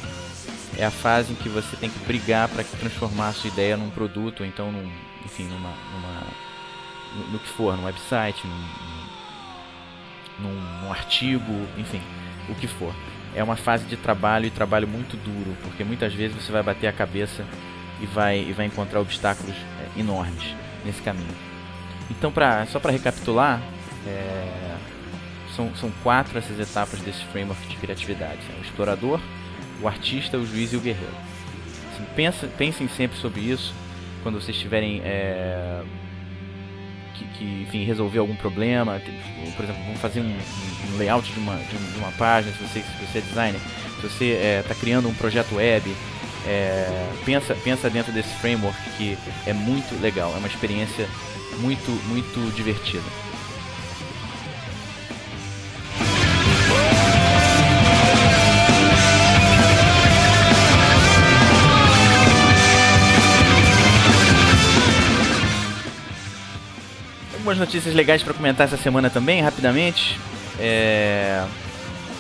É 0.78 0.86
a 0.86 0.92
fase 0.92 1.34
em 1.34 1.36
que 1.36 1.50
você 1.50 1.76
tem 1.76 1.90
que 1.90 2.00
brigar 2.06 2.48
para 2.48 2.64
transformar 2.64 3.30
a 3.30 3.34
sua 3.34 3.50
ideia 3.50 3.78
num 3.78 3.90
produto, 3.90 4.42
ou 4.42 4.46
então, 4.46 4.72
num, 4.72 4.90
enfim, 5.26 5.44
numa, 5.44 5.74
numa 5.94 6.24
no, 7.16 7.34
no, 7.34 7.40
que 7.40 7.48
for, 7.48 7.76
num 7.76 7.86
website, 7.86 8.46
num, 8.46 8.68
num, 10.40 10.82
num 10.82 10.92
artigo, 10.92 11.68
enfim, 11.78 12.02
o 12.48 12.56
que 12.56 12.68
for. 12.68 12.94
É 13.36 13.44
uma 13.44 13.56
fase 13.56 13.86
de 13.86 13.96
trabalho 13.96 14.46
e 14.46 14.50
trabalho 14.50 14.88
muito 14.88 15.16
duro, 15.18 15.56
porque 15.64 15.84
muitas 15.84 16.14
vezes 16.14 16.36
você 16.36 16.52
vai 16.52 16.64
bater 16.64 16.88
a 16.88 16.94
cabeça 16.94 17.46
e 18.02 18.06
vai, 18.06 18.40
e 18.40 18.54
vai 18.54 18.66
encontrar 18.66 19.00
obstáculos 19.00 19.56
é, 19.56 20.00
enormes 20.00 20.56
nesse 20.84 21.02
caminho. 21.02 21.36
Então, 22.10 22.32
pra, 22.32 22.66
só 22.66 22.80
para 22.80 22.92
recapitular, 22.92 23.62
é, 24.08 24.76
são, 25.56 25.76
são 25.76 25.92
quatro 26.04 26.38
essas 26.38 26.60
etapas 26.60 27.00
desse 27.02 27.24
framework 27.26 27.68
de 27.68 27.76
criatividade: 27.76 28.40
o 28.58 28.62
explorador, 28.62 29.20
o 29.82 29.88
artista, 29.88 30.38
o 30.38 30.46
juiz 30.46 30.74
e 30.74 30.78
o 30.78 30.80
guerreiro. 30.80 31.14
Assim, 31.94 32.06
pensa, 32.16 32.48
pensem 32.58 32.88
sempre 32.88 33.18
sobre 33.18 33.42
isso 33.42 33.74
quando 34.24 34.42
vocês 34.42 34.56
estiverem 34.56 35.02
é, 35.04 35.82
que, 37.20 37.26
que 37.38 37.62
enfim, 37.68 37.84
resolver 37.84 38.20
algum 38.20 38.36
problema. 38.36 39.02
Por 39.56 39.64
exemplo, 39.64 39.84
vamos 39.84 40.00
fazer 40.00 40.22
um, 40.22 40.38
um 40.94 40.98
layout 40.98 41.32
de 41.32 41.40
uma, 41.40 41.56
de, 41.56 41.98
uma 41.98 42.12
página, 42.14 42.54
se 42.56 42.64
você, 42.64 42.80
se 42.80 43.06
você 43.06 43.18
é 43.18 43.22
designer, 43.22 43.62
se 43.96 44.02
você 44.02 44.26
está 44.62 44.74
é, 44.74 44.78
criando 44.80 45.10
um 45.10 45.14
projeto 45.14 45.56
web, 45.56 45.94
é, 46.46 47.10
pensa, 47.26 47.56
pensa 47.56 47.90
dentro 47.90 48.12
desse 48.12 48.34
framework 48.36 48.78
que 48.98 49.18
é 49.46 49.54
muito 49.54 50.00
legal, 50.02 50.34
é 50.34 50.38
uma 50.38 50.48
experiência 50.48 51.08
muito, 51.60 51.92
muito 52.08 52.54
divertida. 52.56 53.04
Algumas 67.50 67.58
notícias 67.58 67.96
legais 67.96 68.22
para 68.22 68.34
comentar 68.34 68.68
essa 68.68 68.78
semana 68.78 69.10
também, 69.10 69.42
rapidamente. 69.42 70.20
É... 70.60 71.44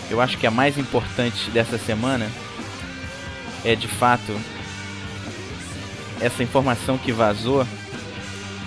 Eu 0.09 0.19
acho 0.19 0.39
que 0.39 0.47
a 0.47 0.51
mais 0.51 0.75
importante 0.75 1.51
dessa 1.51 1.77
semana 1.77 2.27
é 3.63 3.75
de 3.75 3.87
fato 3.87 4.39
essa 6.19 6.41
informação 6.41 6.97
que 6.97 7.11
vazou 7.11 7.65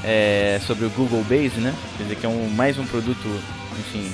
é, 0.05 0.61
sobre 0.65 0.85
o 0.85 0.91
Google 0.91 1.25
Base, 1.25 1.59
né? 1.59 1.75
Quer 1.97 2.05
dizer, 2.05 2.17
que 2.17 2.27
é 2.27 2.29
um, 2.29 2.49
mais 2.51 2.79
um 2.79 2.87
produto, 2.87 3.41
enfim, 3.81 4.13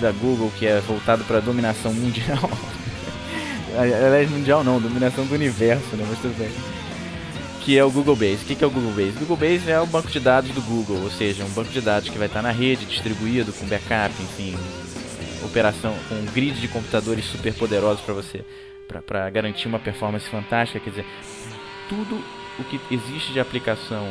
da 0.00 0.10
Google 0.10 0.52
que 0.58 0.66
é 0.66 0.80
voltado 0.80 1.22
para 1.22 1.38
dominação 1.38 1.94
mundial. 1.94 2.50
Aliás, 3.78 4.28
mundial 4.28 4.64
não, 4.64 4.80
dominação 4.80 5.24
do 5.24 5.34
universo, 5.36 5.94
né? 5.94 6.04
Mas 6.08 6.18
tudo 6.18 6.36
bem 6.36 6.79
que 7.60 7.76
é 7.78 7.84
o 7.84 7.90
Google 7.90 8.16
Base. 8.16 8.42
O 8.42 8.56
que 8.56 8.64
é 8.64 8.66
o 8.66 8.70
Google 8.70 8.92
Base? 8.92 9.16
O 9.16 9.20
Google 9.20 9.36
Base 9.36 9.70
é 9.70 9.80
o 9.80 9.86
banco 9.86 10.08
de 10.08 10.18
dados 10.18 10.50
do 10.50 10.62
Google, 10.62 11.02
ou 11.02 11.10
seja, 11.10 11.44
um 11.44 11.50
banco 11.50 11.70
de 11.70 11.80
dados 11.80 12.08
que 12.08 12.18
vai 12.18 12.26
estar 12.26 12.42
na 12.42 12.50
rede, 12.50 12.86
distribuído, 12.86 13.52
com 13.52 13.66
backup, 13.66 14.14
enfim, 14.22 14.56
operação 15.44 15.94
com 16.08 16.14
um 16.14 16.24
grid 16.26 16.60
de 16.60 16.68
computadores 16.68 17.24
super 17.26 17.54
poderosos 17.54 18.00
para 18.00 18.14
você, 18.14 18.44
para 19.06 19.28
garantir 19.30 19.68
uma 19.68 19.78
performance 19.78 20.28
fantástica. 20.28 20.80
Quer 20.80 20.90
dizer, 20.90 21.06
tudo 21.88 22.20
o 22.58 22.64
que 22.64 22.80
existe 22.90 23.32
de 23.32 23.40
aplicação 23.40 24.08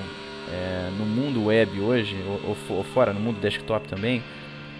é, 0.51 0.89
no 0.97 1.05
mundo 1.05 1.45
web 1.45 1.79
hoje, 1.79 2.15
ou, 2.45 2.55
ou, 2.69 2.83
fora, 2.83 3.13
no 3.13 3.19
mundo 3.19 3.39
desktop 3.39 3.87
também, 3.87 4.23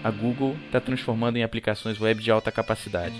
a 0.02 0.10
Google 0.10 0.56
está 0.66 0.80
transformando 0.80 1.36
em 1.36 1.42
aplicações 1.42 2.00
web 2.00 2.22
de 2.22 2.30
alta 2.30 2.50
capacidade. 2.50 3.14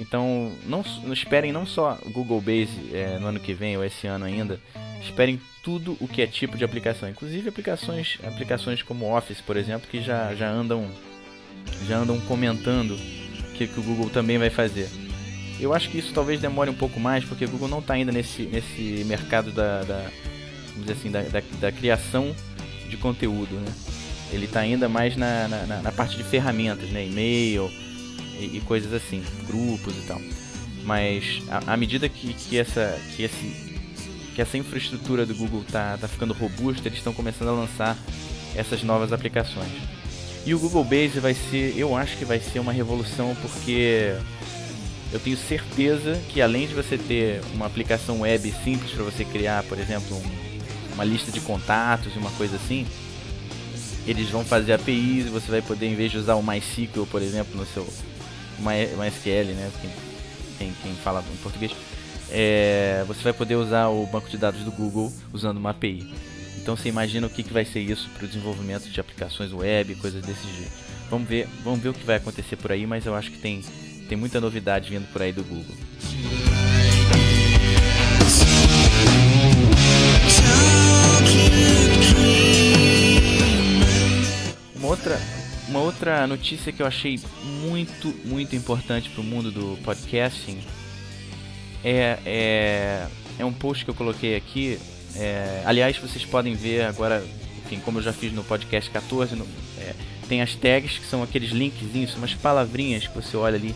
Então, 0.00 0.50
não, 0.64 0.82
não 1.04 1.12
esperem 1.12 1.52
não 1.52 1.66
só 1.66 1.98
Google 2.06 2.40
Base 2.40 2.90
é, 2.90 3.18
no 3.18 3.26
ano 3.26 3.38
que 3.38 3.52
vem 3.52 3.76
ou 3.76 3.84
esse 3.84 4.06
ano 4.06 4.24
ainda, 4.24 4.58
esperem 5.02 5.38
tudo 5.62 5.94
o 6.00 6.08
que 6.08 6.22
é 6.22 6.26
tipo 6.26 6.56
de 6.56 6.64
aplicação, 6.64 7.06
inclusive 7.06 7.50
aplicações, 7.50 8.18
aplicações 8.24 8.82
como 8.82 9.14
Office, 9.14 9.42
por 9.42 9.58
exemplo, 9.58 9.86
que 9.90 10.00
já, 10.00 10.34
já 10.34 10.50
andam 10.50 10.88
já 11.86 11.98
andam 11.98 12.18
comentando 12.20 12.96
que, 13.54 13.66
que 13.66 13.78
o 13.78 13.82
Google 13.82 14.08
também 14.08 14.38
vai 14.38 14.48
fazer. 14.48 14.88
Eu 15.60 15.74
acho 15.74 15.90
que 15.90 15.98
isso 15.98 16.14
talvez 16.14 16.40
demore 16.40 16.70
um 16.70 16.74
pouco 16.74 16.98
mais, 16.98 17.22
porque 17.22 17.44
o 17.44 17.50
Google 17.50 17.68
não 17.68 17.80
está 17.80 17.92
ainda 17.92 18.10
nesse, 18.10 18.44
nesse 18.44 19.04
mercado 19.04 19.52
da, 19.52 19.82
da 19.82 20.10
vamos 20.70 20.86
dizer 20.86 20.92
assim, 20.92 21.10
da, 21.10 21.20
da, 21.24 21.42
da 21.60 21.70
criação 21.70 22.34
de 22.88 22.96
conteúdo, 22.96 23.54
né? 23.56 23.70
Ele 24.32 24.46
está 24.46 24.60
ainda 24.60 24.88
mais 24.88 25.14
na, 25.14 25.46
na, 25.46 25.82
na, 25.82 25.92
parte 25.92 26.16
de 26.16 26.24
ferramentas, 26.24 26.88
né? 26.88 27.04
E-mail 27.06 27.70
e, 28.40 28.56
e, 28.56 28.60
coisas 28.60 28.92
assim, 28.92 29.22
grupos 29.46 29.94
e 29.96 30.06
tal. 30.06 30.20
Mas 30.84 31.42
à 31.66 31.76
medida 31.76 32.08
que, 32.08 32.32
que, 32.32 32.58
essa, 32.58 32.98
que, 33.14 33.22
esse, 33.22 33.76
que 34.34 34.40
essa 34.40 34.56
infraestrutura 34.56 35.26
do 35.26 35.34
Google 35.34 35.62
está 35.62 35.98
tá 35.98 36.08
ficando 36.08 36.32
robusta, 36.32 36.88
eles 36.88 36.98
estão 36.98 37.12
começando 37.12 37.48
a 37.48 37.52
lançar 37.52 37.96
essas 38.54 38.82
novas 38.82 39.12
aplicações. 39.12 39.70
E 40.46 40.54
o 40.54 40.58
Google 40.58 40.84
Base 40.84 41.20
vai 41.20 41.34
ser, 41.34 41.74
eu 41.76 41.94
acho 41.94 42.16
que 42.16 42.24
vai 42.24 42.40
ser 42.40 42.60
uma 42.60 42.72
revolução 42.72 43.36
porque 43.42 44.14
eu 45.12 45.20
tenho 45.20 45.36
certeza 45.36 46.18
que 46.28 46.40
além 46.40 46.66
de 46.66 46.74
você 46.74 46.96
ter 46.96 47.42
uma 47.52 47.66
aplicação 47.66 48.20
web 48.20 48.52
simples 48.64 48.90
para 48.92 49.04
você 49.04 49.24
criar, 49.24 49.62
por 49.64 49.78
exemplo, 49.78 50.16
um, 50.16 50.94
uma 50.94 51.04
lista 51.04 51.30
de 51.30 51.40
contatos 51.40 52.14
e 52.14 52.18
uma 52.18 52.30
coisa 52.32 52.56
assim, 52.56 52.86
eles 54.06 54.30
vão 54.30 54.44
fazer 54.44 54.72
APIs 54.72 55.26
e 55.26 55.30
você 55.30 55.50
vai 55.50 55.62
poder, 55.62 55.86
em 55.86 55.94
vez 55.94 56.10
de 56.10 56.18
usar 56.18 56.36
o 56.36 56.42
MySQL, 56.42 57.06
por 57.06 57.20
exemplo, 57.20 57.56
no 57.56 57.66
seu 57.66 57.86
MySQL, 58.60 59.54
né? 59.54 59.70
Quem, 59.80 59.90
quem, 60.58 60.72
quem 60.82 60.94
fala 60.94 61.24
em 61.32 61.36
português, 61.38 61.72
é, 62.30 63.04
você 63.06 63.22
vai 63.22 63.32
poder 63.32 63.56
usar 63.56 63.88
o 63.88 64.06
banco 64.06 64.28
de 64.28 64.36
dados 64.36 64.60
do 64.62 64.70
Google 64.70 65.12
usando 65.32 65.56
uma 65.56 65.70
API. 65.70 66.12
Então 66.58 66.76
você 66.76 66.88
imagina 66.88 67.26
o 67.26 67.30
que, 67.30 67.42
que 67.42 67.52
vai 67.52 67.64
ser 67.64 67.80
isso 67.80 68.08
para 68.10 68.24
o 68.24 68.28
desenvolvimento 68.28 68.88
de 68.88 69.00
aplicações 69.00 69.52
web, 69.52 69.94
coisas 69.96 70.22
desse 70.22 70.46
jeito. 70.56 70.72
Vamos 71.08 71.28
ver, 71.28 71.48
vamos 71.64 71.80
ver 71.80 71.88
o 71.88 71.94
que 71.94 72.04
vai 72.04 72.16
acontecer 72.16 72.56
por 72.56 72.70
aí, 72.70 72.86
mas 72.86 73.06
eu 73.06 73.14
acho 73.14 73.30
que 73.30 73.38
tem, 73.38 73.62
tem 74.08 74.16
muita 74.16 74.40
novidade 74.40 74.90
vindo 74.90 75.10
por 75.10 75.22
aí 75.22 75.32
do 75.32 75.42
Google. 75.42 75.74
Uma 84.76 84.88
outra, 84.88 85.18
uma 85.70 85.80
outra 85.80 86.26
notícia 86.26 86.72
que 86.72 86.82
eu 86.82 86.86
achei 86.86 87.18
muito, 87.62 88.08
muito 88.24 88.54
importante 88.54 89.08
para 89.08 89.20
o 89.20 89.24
mundo 89.24 89.50
do 89.50 89.78
podcasting 89.82 90.58
é, 91.82 92.18
é, 92.26 93.06
é 93.38 93.44
um 93.44 93.52
post 93.52 93.84
que 93.84 93.90
eu 93.90 93.94
coloquei 93.94 94.36
aqui. 94.36 94.78
É, 95.16 95.62
aliás, 95.64 95.96
vocês 95.96 96.24
podem 96.24 96.54
ver 96.54 96.82
agora, 96.82 97.24
enfim, 97.64 97.80
como 97.84 97.98
eu 97.98 98.02
já 98.02 98.12
fiz 98.12 98.32
no 98.32 98.44
podcast 98.44 98.90
14, 98.90 99.34
no, 99.34 99.46
é, 99.78 99.94
tem 100.28 100.42
as 100.42 100.54
tags 100.54 100.98
que 100.98 101.06
são 101.06 101.22
aqueles 101.22 101.50
linkzinhos, 101.50 102.14
umas 102.16 102.34
palavrinhas 102.34 103.06
que 103.06 103.14
você 103.14 103.36
olha 103.36 103.56
ali 103.56 103.74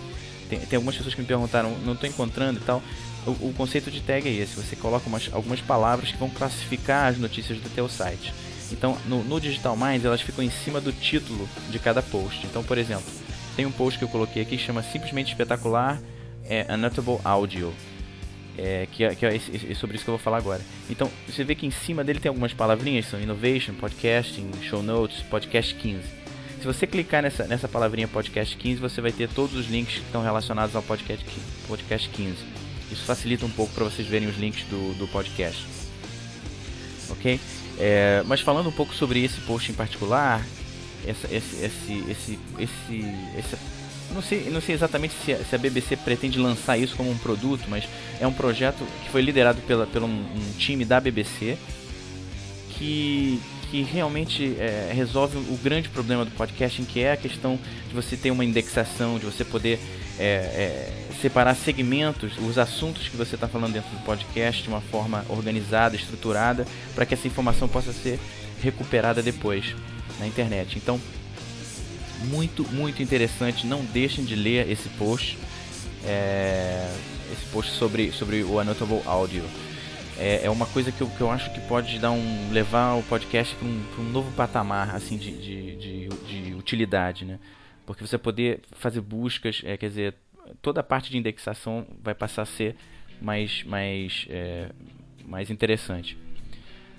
tem, 0.49 0.59
tem 0.61 0.77
algumas 0.77 0.97
pessoas 0.97 1.15
que 1.15 1.21
me 1.21 1.27
perguntaram, 1.27 1.71
não 1.85 1.95
estou 1.95 2.09
encontrando 2.09 2.61
e 2.61 2.63
tal. 2.63 2.83
O, 3.27 3.31
o, 3.31 3.55
conceito 3.57 3.91
de 3.91 4.01
tag 4.01 4.29
é 4.29 4.33
esse: 4.33 4.55
você 4.55 4.77
coloca 4.77 5.09
umas, 5.09 5.29
algumas 5.33 5.61
palavras 5.61 6.11
que 6.11 6.19
vão 6.19 6.31
classificar 6.31 7.11
as 7.11 7.19
notícias 7.19 7.59
do 7.59 7.69
teu 7.71 7.89
site. 7.89 8.33
Então, 8.73 8.97
no, 9.07 9.23
no 9.23 9.41
Digital 9.41 9.77
Minds, 9.77 10.05
elas 10.05 10.21
ficam 10.21 10.43
em 10.43 10.51
cima 10.51 10.81
do 10.81 10.93
título 10.93 11.49
de 11.71 11.79
cada 11.79 12.03
post. 12.03 12.47
Então, 12.47 12.63
por 12.63 12.79
exemplo, 12.79 13.05
tem 13.57 13.67
um 13.67 13.73
post 13.73 13.99
que 13.99 14.05
eu 14.05 14.09
coloquei 14.09 14.43
aqui 14.43 14.57
que 14.57 14.63
chama 14.63 14.83
simplesmente 14.83 15.33
espetacular 15.33 16.01
é, 16.45 16.67
Unnotable 16.73 17.19
Audio. 17.25 17.73
É, 18.57 18.87
que, 18.93 19.03
é, 19.03 19.15
que 19.17 19.27
é, 19.27 19.35
é, 19.35 19.75
sobre 19.75 19.97
isso 19.97 20.05
que 20.05 20.11
eu 20.11 20.17
vou 20.17 20.19
falar 20.19 20.39
agora. 20.39 20.61
Então, 20.89 21.11
você 21.27 21.43
vê 21.43 21.57
que 21.57 21.67
em 21.67 21.73
cima 21.73 22.05
dele 22.05 22.21
tem 22.21 22.29
algumas 22.29 22.53
palavrinhas, 22.53 23.07
são 23.07 23.21
Innovation, 23.21 23.75
Podcasting, 23.75 24.49
Show 24.63 24.81
Notes, 24.81 25.23
Podcast 25.23 25.75
15. 25.75 26.03
Se 26.61 26.67
você 26.67 26.87
clicar 26.87 27.23
nessa, 27.23 27.45
nessa 27.49 27.69
palavrinha 27.69 28.07
podcast 28.07 28.57
15, 28.57 28.81
você 28.81 29.01
vai 29.01 29.11
ter 29.11 29.29
todos 29.29 29.57
os 29.57 29.67
links 29.69 29.97
que 29.97 30.05
estão 30.07 30.23
relacionados 30.23 30.75
ao 30.77 30.83
podcast, 30.83 31.23
podcast 31.67 32.09
15. 32.09 32.37
Isso 32.93 33.05
facilita 33.05 33.45
um 33.45 33.51
pouco 33.51 33.75
para 33.75 33.85
vocês 33.85 34.07
verem 34.07 34.29
os 34.29 34.39
links 34.39 34.65
do, 34.69 34.95
do 34.95 35.09
podcast. 35.09 35.67
Ok? 37.11 37.41
É, 37.79 38.23
mas 38.27 38.41
falando 38.41 38.69
um 38.69 38.73
pouco 38.73 38.95
sobre 38.95 39.25
esse 39.25 39.41
post 39.41 39.71
em 39.71 39.75
particular, 39.75 40.45
essa, 41.07 41.27
esse, 41.35 41.65
esse, 41.65 42.05
esse, 42.11 42.39
esse, 42.59 43.05
esse 43.39 43.57
não 44.13 44.23
sei, 44.23 44.49
não 44.51 44.61
sei 44.61 44.75
exatamente 44.75 45.15
se 45.25 45.33
a, 45.33 45.45
se 45.45 45.55
a, 45.55 45.59
BBC 45.59 45.97
pretende 45.97 46.39
lançar 46.39 46.79
isso 46.79 46.97
como 46.97 47.11
um 47.11 47.19
produto, 47.19 47.65
mas 47.69 47.85
é 48.21 48.27
um 48.27 48.33
projeto 48.33 48.87
que 49.03 49.11
foi 49.11 49.23
liderado 49.23 49.61
pela, 49.63 49.87
pelo 49.87 50.07
um, 50.07 50.11
um 50.11 50.53
time 50.59 50.85
da 50.85 51.01
BBC 51.01 51.59
que, 52.71 53.41
que 53.75 53.83
realmente 53.83 54.55
é, 54.61 54.93
resolve 54.95 55.37
o 55.37 55.59
grande 55.61 55.89
problema 55.89 56.25
do 56.25 56.31
podcasting, 56.31 56.85
que 56.85 57.01
é 57.01 57.11
a 57.11 57.17
questão 57.17 57.59
de 57.89 57.93
você 57.93 58.17
ter 58.17 58.31
uma 58.31 58.45
indexação, 58.45 59.19
de 59.19 59.27
você 59.27 59.45
poder 59.45 59.81
é, 60.17 60.23
é, 60.23 60.93
separar 61.21 61.57
segmentos, 61.57 62.39
os 62.39 62.57
assuntos 62.57 63.09
que 63.09 63.17
você 63.17 63.35
está 63.35 63.49
falando 63.49 63.73
dentro 63.73 63.91
do 63.91 64.05
podcast 64.05 64.63
de 64.63 64.69
uma 64.69 64.81
forma 64.81 65.27
organizada, 65.29 65.97
estruturada, 65.97 66.65
para 66.95 67.05
que 67.05 67.15
essa 67.15 67.27
informação 67.27 67.67
possa 67.67 67.93
ser 67.93 68.21
recuperada 68.63 69.21
depois 69.21 69.75
na 70.21 70.27
internet. 70.29 70.79
Então, 70.79 71.01
muito, 72.27 72.63
muito 72.71 73.03
interessante. 73.03 73.67
Não 73.67 73.85
deixem 73.85 74.25
de 74.25 74.37
ler 74.37 74.71
esse 74.71 74.89
post, 74.91 75.37
é, 76.05 76.95
esse 77.33 77.45
post 77.47 77.73
sobre, 77.73 78.13
sobre 78.13 78.45
o 78.45 78.61
Anotable 78.61 79.03
Audio 79.05 79.43
é, 80.19 80.47
é 80.47 80.51
uma 80.51 80.67
coisa 80.67 80.93
que 80.93 81.01
eu, 81.01 81.09
que 81.09 81.21
eu 81.21 81.31
acho 81.31 81.53
que 81.53 81.61
pode 81.63 81.99
dar 81.99 82.13
um 82.13 82.53
levar 82.53 82.95
o 82.95 83.03
podcast 83.03 83.55
para 83.57 83.67
um, 83.67 83.85
um 83.99 84.11
novo 84.11 84.31
patamar 84.33 84.95
assim 84.95 85.17
de, 85.17 85.33
de, 85.33 85.77
de, 85.77 86.09
de, 86.09 86.55
utilidade, 86.55 87.25
né? 87.25 87.39
Porque 87.85 88.07
você 88.07 88.17
poder 88.17 88.61
fazer 88.73 89.01
buscas, 89.01 89.61
é, 89.65 89.77
quer 89.77 89.89
dizer, 89.89 90.15
toda 90.63 90.81
a 90.81 90.85
parte 90.85 91.11
de 91.11 91.19
indexação 91.19 91.87
vai 92.03 92.15
passar 92.15 92.43
a 92.43 92.47
ser 92.47 92.77
mais 93.21 93.63
mais 93.65 94.27
é, 94.31 94.71
mais 95.25 95.51
interessante. 95.51 96.17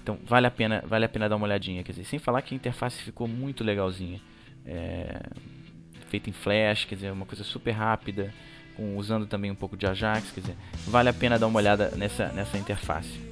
Então 0.04 0.20
vale 0.26 0.48
a 0.48 0.52
pena 0.52 0.84
vale 0.86 1.06
a 1.06 1.10
pena 1.10 1.30
dar 1.30 1.38
uma 1.38 1.46
olhadinha, 1.46 1.84
quer 1.84 1.94
dizer, 1.94 2.06
sem 2.06 2.20
falar 2.20 2.42
que 2.42 2.54
a 2.54 2.58
interface 2.58 3.02
ficou 3.02 3.28
muito 3.28 3.64
legalzinha, 3.64 4.20
é, 4.66 5.22
feita 6.10 6.30
em 6.30 6.34
Flash, 6.34 6.86
quer 6.86 6.96
dizer, 6.96 7.12
uma 7.12 7.26
coisa 7.26 7.44
super 7.44 7.72
rápida 7.72 8.34
com, 8.76 8.98
usando 8.98 9.26
também 9.26 9.52
um 9.52 9.56
pouco 9.56 9.76
de 9.76 9.86
Ajax, 9.86 10.32
quer 10.32 10.42
dizer, 10.42 10.56
vale 10.88 11.10
a 11.10 11.14
pena 11.14 11.40
dar 11.40 11.48
uma 11.48 11.60
olhada 11.60 11.92
nessa, 11.96 12.28
nessa 12.30 12.58
interface. 12.58 13.26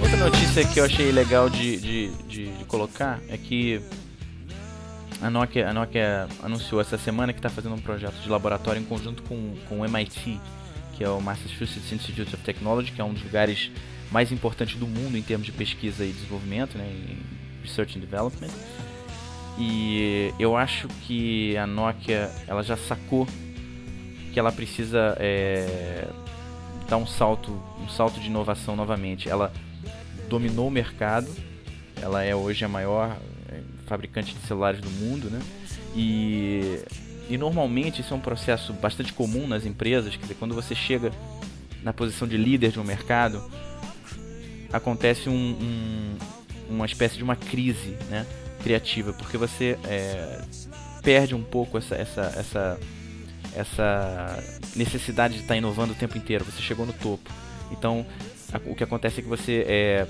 Outra 0.00 0.16
notícia 0.16 0.64
que 0.64 0.80
eu 0.80 0.84
achei 0.84 1.12
legal 1.12 1.50
de, 1.50 1.76
de, 1.76 2.08
de, 2.28 2.46
de 2.56 2.64
colocar 2.64 3.20
é 3.28 3.36
que 3.36 3.80
a 5.20 5.30
Nokia, 5.30 5.68
a 5.68 5.72
Nokia 5.72 6.28
anunciou 6.42 6.80
essa 6.80 6.96
semana 6.96 7.32
que 7.32 7.38
está 7.38 7.48
fazendo 7.48 7.74
um 7.74 7.80
projeto 7.80 8.14
de 8.14 8.28
laboratório 8.28 8.80
em 8.80 8.84
conjunto 8.84 9.22
com, 9.24 9.54
com 9.68 9.80
o 9.80 9.84
MIT, 9.84 10.40
que 10.96 11.02
é 11.02 11.08
o 11.08 11.20
Massachusetts 11.20 11.92
Institute 11.92 12.34
of 12.34 12.44
Technology, 12.44 12.92
que 12.92 13.00
é 13.00 13.04
um 13.04 13.12
dos 13.12 13.22
lugares 13.22 13.70
mais 14.10 14.32
importantes 14.32 14.78
do 14.78 14.86
mundo 14.86 15.16
em 15.16 15.22
termos 15.22 15.46
de 15.46 15.52
pesquisa 15.52 16.04
e 16.04 16.12
desenvolvimento, 16.12 16.78
né, 16.78 16.90
Research 17.62 17.98
and 17.98 18.00
Development. 18.00 18.50
E 19.58 20.32
eu 20.38 20.56
acho 20.56 20.86
que 21.06 21.56
a 21.56 21.66
Nokia 21.66 22.30
ela 22.46 22.62
já 22.62 22.76
sacou 22.76 23.26
que 24.32 24.38
ela 24.38 24.52
precisa 24.52 25.16
é, 25.18 26.06
dar 26.88 26.96
um 26.96 27.06
salto, 27.06 27.60
um 27.82 27.88
salto 27.88 28.20
de 28.20 28.28
inovação 28.28 28.76
novamente. 28.76 29.28
Ela 29.28 29.52
dominou 30.28 30.68
o 30.68 30.70
mercado, 30.70 31.28
ela 32.00 32.22
é 32.22 32.34
hoje 32.36 32.64
a 32.64 32.68
maior 32.68 33.16
fabricante 33.86 34.34
de 34.34 34.40
celulares 34.46 34.80
do 34.80 34.90
mundo, 34.90 35.30
né? 35.30 35.40
E, 35.94 36.80
e 37.28 37.36
normalmente 37.36 38.00
isso 38.00 38.12
é 38.12 38.16
um 38.16 38.20
processo 38.20 38.72
bastante 38.72 39.12
comum 39.12 39.46
nas 39.46 39.64
empresas, 39.64 40.14
quer 40.14 40.22
dizer, 40.22 40.34
quando 40.34 40.54
você 40.54 40.74
chega 40.74 41.12
na 41.82 41.92
posição 41.92 42.26
de 42.26 42.36
líder 42.36 42.72
de 42.72 42.80
um 42.80 42.84
mercado, 42.84 43.42
acontece 44.72 45.28
um, 45.28 45.34
um, 45.34 46.18
uma 46.68 46.86
espécie 46.86 47.16
de 47.16 47.22
uma 47.22 47.36
crise 47.36 47.96
né, 48.10 48.26
criativa, 48.62 49.12
porque 49.12 49.36
você 49.36 49.78
é, 49.84 50.42
perde 51.02 51.34
um 51.34 51.42
pouco 51.42 51.78
essa, 51.78 51.94
essa, 51.94 52.20
essa, 52.36 52.80
essa 53.54 54.44
necessidade 54.76 55.34
de 55.34 55.40
estar 55.40 55.56
inovando 55.56 55.92
o 55.92 55.96
tempo 55.96 56.18
inteiro. 56.18 56.44
Você 56.44 56.60
chegou 56.60 56.84
no 56.84 56.92
topo. 56.92 57.30
Então, 57.70 58.06
o 58.66 58.74
que 58.74 58.84
acontece 58.84 59.20
é 59.20 59.22
que 59.22 59.28
você 59.28 59.64
é, 59.66 60.06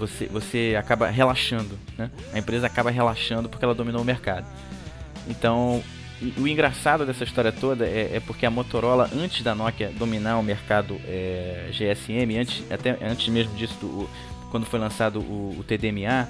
você, 0.00 0.26
você 0.26 0.74
acaba 0.78 1.08
relaxando, 1.08 1.78
né? 1.96 2.10
A 2.32 2.38
empresa 2.38 2.66
acaba 2.66 2.90
relaxando 2.90 3.48
porque 3.48 3.64
ela 3.64 3.74
dominou 3.74 4.00
o 4.00 4.04
mercado. 4.04 4.46
Então, 5.28 5.82
o 6.38 6.48
engraçado 6.48 7.04
dessa 7.04 7.22
história 7.22 7.52
toda 7.52 7.86
é, 7.86 8.16
é, 8.16 8.20
porque 8.20 8.46
a 8.46 8.50
Motorola, 8.50 9.10
antes 9.14 9.42
da 9.42 9.54
Nokia 9.54 9.90
dominar 9.90 10.38
o 10.38 10.42
mercado 10.42 10.98
é, 11.06 11.68
GSM, 11.70 12.38
antes, 12.38 12.64
até 12.72 12.96
antes 13.02 13.28
mesmo 13.28 13.54
disso, 13.54 13.74
do, 13.80 14.08
quando 14.50 14.64
foi 14.64 14.80
lançado 14.80 15.20
o, 15.20 15.56
o 15.58 15.64
TDMA, 15.64 16.28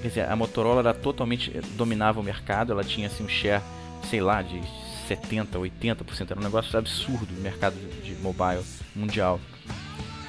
quer 0.00 0.08
dizer, 0.08 0.28
a 0.30 0.34
Motorola 0.34 0.80
era 0.80 0.94
totalmente 0.94 1.50
dominava 1.76 2.18
o 2.18 2.22
mercado, 2.22 2.72
ela 2.72 2.82
tinha 2.82 3.06
assim 3.08 3.24
um 3.24 3.28
share, 3.28 3.62
sei 4.08 4.22
lá, 4.22 4.40
de 4.40 4.60
70, 5.06 5.58
80%, 5.58 6.30
era 6.30 6.40
um 6.40 6.42
negócio 6.42 6.78
absurdo 6.78 7.28
no 7.34 7.40
mercado 7.42 7.76
de 8.02 8.14
mobile 8.22 8.62
mundial. 8.96 9.38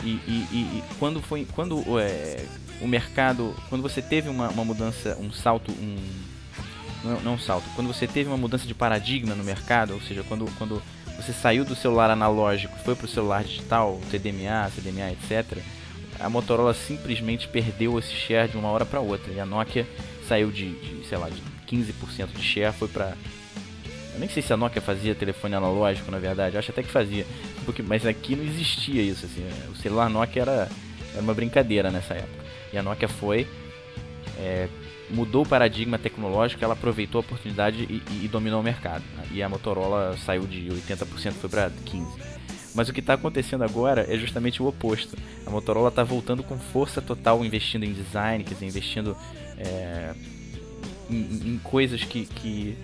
E, 0.03 0.19
e, 0.27 0.79
e 0.79 0.83
quando 0.99 1.21
foi 1.21 1.47
quando 1.53 1.81
é, 1.97 2.45
o 2.83 2.87
mercado, 2.87 3.55
quando 3.69 3.81
você 3.81 4.01
teve 4.01 4.29
uma, 4.29 4.49
uma 4.49 4.65
mudança, 4.65 5.17
um 5.19 5.31
salto, 5.31 5.71
um 5.71 5.97
não, 7.23 7.33
um 7.33 7.39
salto, 7.39 7.65
quando 7.75 7.87
você 7.87 8.07
teve 8.07 8.29
uma 8.29 8.37
mudança 8.37 8.65
de 8.65 8.73
paradigma 8.73 9.35
no 9.35 9.43
mercado, 9.43 9.93
ou 9.93 10.01
seja, 10.01 10.23
quando, 10.23 10.45
quando 10.57 10.81
você 11.17 11.33
saiu 11.33 11.65
do 11.65 11.75
celular 11.75 12.09
analógico, 12.09 12.77
foi 12.85 12.95
para 12.95 13.05
o 13.05 13.09
celular 13.09 13.43
digital, 13.43 13.99
TDMA, 14.09 14.71
CDMA, 14.73 15.11
etc 15.11 15.61
a 16.19 16.29
Motorola 16.29 16.73
simplesmente 16.73 17.47
perdeu 17.47 17.97
esse 17.99 18.13
share 18.13 18.49
de 18.49 18.57
uma 18.57 18.69
hora 18.69 18.85
para 18.85 18.99
outra. 18.99 19.31
E 19.33 19.39
a 19.39 19.45
Nokia 19.45 19.87
saiu 20.27 20.51
de, 20.51 20.71
de, 20.71 21.07
sei 21.07 21.17
lá, 21.17 21.29
de 21.29 21.41
15% 21.67 22.27
de 22.33 22.41
share, 22.41 22.73
foi 22.73 22.87
para 22.87 23.13
eu 24.13 24.19
nem 24.19 24.29
sei 24.29 24.43
se 24.43 24.53
a 24.53 24.57
Nokia 24.57 24.79
fazia 24.79 25.15
telefone 25.15 25.55
analógico, 25.55 26.11
na 26.11 26.19
verdade. 26.19 26.55
Eu 26.55 26.59
acho 26.59 26.69
até 26.69 26.83
que 26.83 26.91
fazia. 26.91 27.25
Porque, 27.65 27.81
mas 27.81 28.05
aqui 28.05 28.35
não 28.35 28.43
existia 28.43 29.01
isso. 29.01 29.25
Assim. 29.25 29.43
O 29.71 29.75
celular 29.75 30.07
Nokia 30.07 30.43
era, 30.43 30.69
era 31.13 31.21
uma 31.21 31.33
brincadeira 31.33 31.89
nessa 31.89 32.13
época. 32.13 32.42
E 32.73 32.77
a 32.77 32.83
Nokia 32.83 33.07
foi, 33.07 33.47
é, 34.37 34.67
mudou 35.09 35.43
o 35.43 35.47
paradigma 35.47 35.99
tecnológico, 35.99 36.63
ela 36.63 36.73
aproveitou 36.73 37.19
a 37.19 37.21
oportunidade 37.21 37.83
e, 37.83 38.25
e, 38.25 38.27
dominou 38.27 38.59
o 38.59 38.63
mercado. 38.63 39.03
E 39.31 39.43
a 39.43 39.47
Motorola 39.47 40.17
saiu 40.17 40.47
de 40.47 40.69
80% 40.69 41.33
foi 41.33 41.49
para 41.49 41.69
15%. 41.69 42.05
Mas 42.75 42.89
o 42.89 42.93
que 42.93 43.01
está 43.01 43.13
acontecendo 43.13 43.63
agora 43.63 44.11
é 44.11 44.17
justamente 44.17 44.63
o 44.63 44.67
oposto. 44.67 45.15
A 45.45 45.49
Motorola 45.51 45.89
está 45.89 46.03
voltando 46.03 46.41
com 46.41 46.57
força 46.57 46.99
total, 46.99 47.45
investindo 47.45 47.83
em 47.83 47.93
design, 47.93 48.43
quer 48.43 48.55
dizer, 48.55 48.65
investindo 48.65 49.15
é, 49.59 50.15
em, 51.07 51.53
em, 51.53 51.59
coisas 51.63 52.03
que 52.03 52.75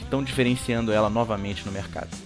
estão 0.00 0.22
diferenciando 0.22 0.92
ela 0.92 1.10
novamente 1.10 1.66
no 1.66 1.72
mercado. 1.72 2.16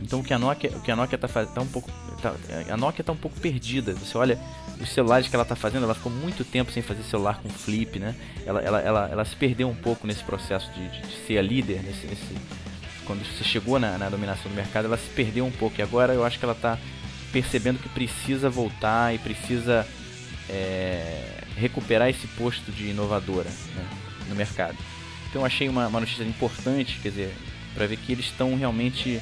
Então 0.00 0.20
o 0.20 0.24
que 0.24 0.32
a 0.32 0.38
Nokia, 0.38 0.70
o 0.70 0.80
que 0.80 0.90
a 0.90 0.96
Nokia 0.96 1.16
está 1.16 1.44
tá 1.44 1.60
um 1.60 1.66
pouco, 1.66 1.90
tá, 2.20 2.34
a 2.70 2.76
Nokia 2.76 3.02
está 3.02 3.12
um 3.12 3.16
pouco 3.16 3.38
perdida. 3.40 3.92
Você 3.94 4.16
olha 4.16 4.38
os 4.80 4.90
celulares 4.90 5.28
que 5.28 5.34
ela 5.34 5.42
está 5.42 5.56
fazendo, 5.56 5.84
ela 5.84 5.94
ficou 5.94 6.12
muito 6.12 6.44
tempo 6.44 6.70
sem 6.70 6.82
fazer 6.82 7.02
celular 7.02 7.40
com 7.42 7.48
flip, 7.48 7.98
né? 7.98 8.14
Ela, 8.46 8.60
ela, 8.60 8.80
ela, 8.80 9.08
ela 9.10 9.24
se 9.24 9.34
perdeu 9.34 9.68
um 9.68 9.74
pouco 9.74 10.06
nesse 10.06 10.22
processo 10.22 10.70
de, 10.72 10.88
de, 10.88 11.02
de 11.02 11.26
ser 11.26 11.38
a 11.38 11.42
líder 11.42 11.82
nesse, 11.82 12.06
nesse 12.06 12.36
quando 13.08 13.24
você 13.24 13.42
chegou 13.42 13.78
na, 13.78 13.96
na, 13.96 14.10
dominação 14.10 14.50
do 14.50 14.54
mercado, 14.54 14.84
ela 14.84 14.98
se 14.98 15.08
perdeu 15.10 15.46
um 15.46 15.50
pouco. 15.50 15.80
E 15.80 15.82
agora 15.82 16.12
eu 16.12 16.24
acho 16.24 16.38
que 16.38 16.44
ela 16.44 16.52
está 16.52 16.78
percebendo 17.32 17.78
que 17.78 17.88
precisa 17.88 18.50
voltar 18.50 19.14
e 19.14 19.18
precisa 19.18 19.86
é, 20.48 21.42
recuperar 21.56 22.08
esse 22.10 22.26
posto 22.26 22.70
de 22.70 22.90
inovadora 22.90 23.48
né, 23.74 23.88
no 24.28 24.34
mercado. 24.34 24.76
Então 25.28 25.42
eu 25.42 25.46
achei 25.46 25.68
uma, 25.68 25.88
uma 25.88 26.00
notícia 26.00 26.22
importante, 26.22 26.98
quer 27.02 27.08
dizer, 27.08 27.34
para 27.74 27.86
ver 27.86 27.96
que 27.96 28.12
eles 28.12 28.26
estão 28.26 28.54
realmente 28.56 29.20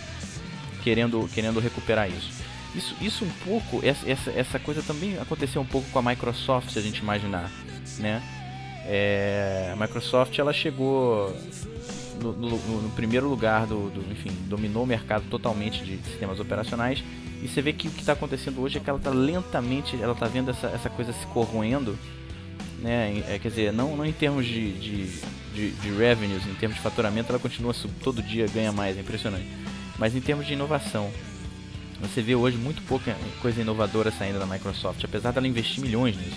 querendo, 0.82 1.28
querendo 1.32 1.60
recuperar 1.60 2.08
isso. 2.08 2.35
Isso, 2.76 2.94
isso 3.00 3.24
um 3.24 3.30
pouco, 3.44 3.80
essa, 3.82 4.30
essa, 4.30 4.58
coisa 4.58 4.82
também 4.82 5.18
aconteceu 5.18 5.62
um 5.62 5.66
pouco 5.66 5.88
com 5.90 5.98
a 5.98 6.02
Microsoft, 6.02 6.70
se 6.70 6.78
a 6.78 6.82
gente 6.82 6.98
imaginar, 6.98 7.50
né? 7.98 8.22
É, 8.84 9.70
a 9.72 9.76
Microsoft 9.76 10.38
ela 10.38 10.52
chegou 10.52 11.34
no, 12.22 12.32
no, 12.32 12.82
no 12.82 12.90
primeiro 12.90 13.28
lugar 13.28 13.66
do, 13.66 13.90
do, 13.90 14.12
enfim, 14.12 14.30
dominou 14.46 14.84
o 14.84 14.86
mercado 14.86 15.24
totalmente 15.30 15.82
de 15.82 15.96
sistemas 16.08 16.38
operacionais. 16.38 17.02
E 17.42 17.48
você 17.48 17.60
vê 17.60 17.72
que 17.72 17.88
o 17.88 17.90
que 17.90 18.00
está 18.00 18.12
acontecendo 18.12 18.60
hoje 18.60 18.78
é 18.78 18.80
que 18.80 18.88
ela 18.88 18.98
está 18.98 19.10
lentamente, 19.10 20.00
ela 20.00 20.12
está 20.12 20.26
vendo 20.26 20.50
essa, 20.50 20.68
essa 20.68 20.90
coisa 20.90 21.12
se 21.12 21.26
corroendo, 21.26 21.98
né? 22.80 23.22
É, 23.28 23.38
quer 23.38 23.48
dizer, 23.48 23.72
não, 23.72 23.96
não 23.96 24.04
em 24.04 24.12
termos 24.12 24.46
de, 24.46 24.72
de, 24.72 25.06
de, 25.54 25.70
de 25.70 25.90
revenues, 25.90 26.46
em 26.46 26.54
termos 26.54 26.76
de 26.76 26.82
faturamento, 26.82 27.30
ela 27.30 27.38
continua 27.38 27.74
todo 28.02 28.22
dia 28.22 28.46
ganha 28.46 28.72
mais, 28.72 28.96
é 28.96 29.00
impressionante. 29.00 29.46
Mas 29.98 30.14
em 30.14 30.20
termos 30.20 30.46
de 30.46 30.52
inovação, 30.52 31.10
você 32.00 32.22
vê 32.22 32.34
hoje 32.34 32.56
muito 32.56 32.82
pouca 32.82 33.16
coisa 33.40 33.60
inovadora 33.60 34.10
saindo 34.10 34.38
da 34.38 34.46
Microsoft, 34.46 35.02
apesar 35.04 35.32
dela 35.32 35.46
investir 35.46 35.82
milhões 35.82 36.16
nisso. 36.16 36.36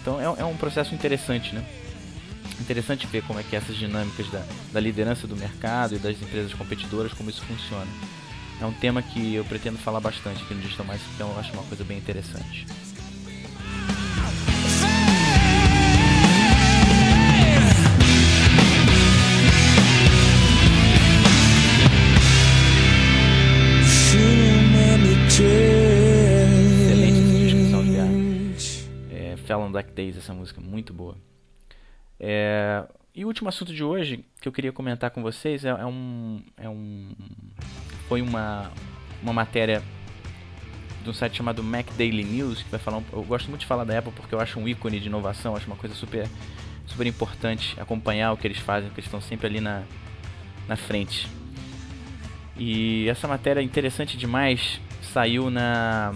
Então 0.00 0.20
é, 0.20 0.40
é 0.40 0.44
um 0.44 0.56
processo 0.56 0.94
interessante, 0.94 1.54
né? 1.54 1.64
interessante 2.62 3.06
ver 3.06 3.22
como 3.22 3.38
é 3.40 3.42
que 3.42 3.54
essas 3.54 3.76
dinâmicas 3.76 4.28
da, 4.30 4.44
da 4.72 4.80
liderança 4.80 5.26
do 5.26 5.36
mercado 5.36 5.96
e 5.96 5.98
das 5.98 6.20
empresas 6.22 6.54
competidoras, 6.54 7.12
como 7.12 7.28
isso 7.28 7.42
funciona. 7.42 7.90
É 8.60 8.64
um 8.64 8.72
tema 8.72 9.02
que 9.02 9.34
eu 9.34 9.44
pretendo 9.44 9.78
falar 9.78 10.00
bastante 10.00 10.42
aqui 10.42 10.54
no 10.54 10.60
Digital 10.60 10.86
Mais, 10.86 11.00
então 11.14 11.30
eu 11.30 11.38
acho 11.38 11.52
uma 11.52 11.64
coisa 11.64 11.84
bem 11.84 11.98
interessante. 11.98 12.66
Black 29.72 29.92
Days, 29.92 30.16
essa 30.16 30.32
música, 30.32 30.60
muito 30.60 30.92
boa. 30.92 31.16
É, 32.20 32.84
e 33.14 33.24
o 33.24 33.28
último 33.28 33.48
assunto 33.48 33.74
de 33.74 33.82
hoje 33.82 34.24
que 34.40 34.48
eu 34.48 34.52
queria 34.52 34.72
comentar 34.72 35.10
com 35.10 35.22
vocês 35.22 35.64
é, 35.64 35.68
é, 35.68 35.84
um, 35.84 36.42
é 36.56 36.68
um. 36.68 37.10
Foi 38.08 38.22
uma, 38.22 38.70
uma 39.22 39.32
matéria 39.32 39.82
de 41.02 41.10
um 41.10 41.12
site 41.12 41.36
chamado 41.36 41.62
Mac 41.62 41.86
Daily 41.96 42.24
News, 42.24 42.62
que 42.62 42.70
vai 42.70 42.80
falar. 42.80 42.98
Um, 42.98 43.04
eu 43.12 43.22
gosto 43.24 43.48
muito 43.48 43.62
de 43.62 43.66
falar 43.66 43.84
da 43.84 43.98
Apple 43.98 44.12
porque 44.12 44.34
eu 44.34 44.40
acho 44.40 44.58
um 44.58 44.68
ícone 44.68 45.00
de 45.00 45.08
inovação, 45.08 45.56
acho 45.56 45.66
uma 45.66 45.76
coisa 45.76 45.94
super, 45.94 46.28
super 46.86 47.06
importante 47.06 47.78
acompanhar 47.80 48.32
o 48.32 48.36
que 48.36 48.46
eles 48.46 48.58
fazem, 48.58 48.88
porque 48.88 49.00
eles 49.00 49.08
estão 49.08 49.20
sempre 49.20 49.46
ali 49.46 49.60
na, 49.60 49.82
na 50.68 50.76
frente. 50.76 51.28
E 52.56 53.08
essa 53.08 53.26
matéria 53.26 53.60
é 53.60 53.64
interessante 53.64 54.16
demais 54.16 54.80
saiu 55.02 55.50
na 55.50 56.14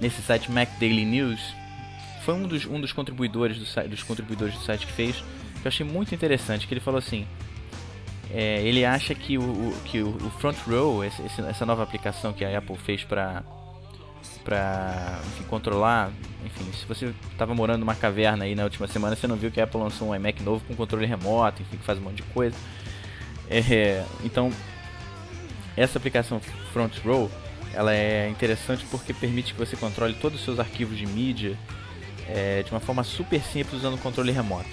nesse 0.00 0.22
site 0.22 0.50
Mac 0.52 0.68
Daily 0.78 1.04
News 1.04 1.40
foi 2.24 2.34
um 2.34 2.48
dos, 2.48 2.64
um 2.64 2.80
dos 2.80 2.92
contribuidores 2.92 3.58
do 3.58 3.66
site, 3.66 3.88
dos 3.88 4.02
contribuidores 4.02 4.54
do 4.54 4.60
site 4.60 4.86
que 4.86 4.92
fez, 4.92 5.16
que 5.16 5.66
eu 5.66 5.68
achei 5.68 5.86
muito 5.86 6.14
interessante, 6.14 6.66
que 6.66 6.72
ele 6.72 6.80
falou 6.80 6.98
assim, 6.98 7.26
é, 8.32 8.62
ele 8.62 8.84
acha 8.84 9.14
que 9.14 9.36
o, 9.36 9.42
o, 9.42 9.76
que 9.84 10.02
o 10.02 10.18
Front 10.40 10.56
Row, 10.66 11.04
esse, 11.04 11.22
essa 11.22 11.66
nova 11.66 11.82
aplicação 11.82 12.32
que 12.32 12.44
a 12.44 12.58
Apple 12.58 12.76
fez 12.76 13.04
para 13.04 13.42
para 14.42 15.20
controlar, 15.48 16.10
enfim, 16.44 16.70
se 16.72 16.84
você 16.86 17.14
estava 17.32 17.54
morando 17.54 17.80
numa 17.80 17.94
caverna 17.94 18.44
aí 18.44 18.54
na 18.54 18.64
última 18.64 18.86
semana, 18.86 19.16
você 19.16 19.26
não 19.26 19.36
viu 19.36 19.50
que 19.50 19.58
a 19.58 19.64
Apple 19.64 19.80
lançou 19.80 20.08
um 20.08 20.14
iMac 20.14 20.42
novo 20.42 20.62
com 20.66 20.74
controle 20.74 21.06
remoto, 21.06 21.62
enfim, 21.62 21.78
que 21.78 21.82
faz 21.84 21.98
um 21.98 22.02
monte 22.02 22.16
de 22.16 22.22
coisa. 22.24 22.54
É, 23.48 24.04
então, 24.22 24.50
essa 25.74 25.98
aplicação 25.98 26.40
Front 26.74 26.98
Row, 27.02 27.30
ela 27.72 27.94
é 27.94 28.28
interessante 28.28 28.84
porque 28.90 29.14
permite 29.14 29.54
que 29.54 29.58
você 29.58 29.76
controle 29.76 30.12
todos 30.14 30.38
os 30.38 30.44
seus 30.44 30.60
arquivos 30.60 30.98
de 30.98 31.06
mídia 31.06 31.58
é, 32.28 32.62
de 32.62 32.70
uma 32.70 32.80
forma 32.80 33.04
super 33.04 33.40
simples 33.42 33.78
usando 33.78 33.94
o 33.94 33.98
controle 33.98 34.32
remoto. 34.32 34.68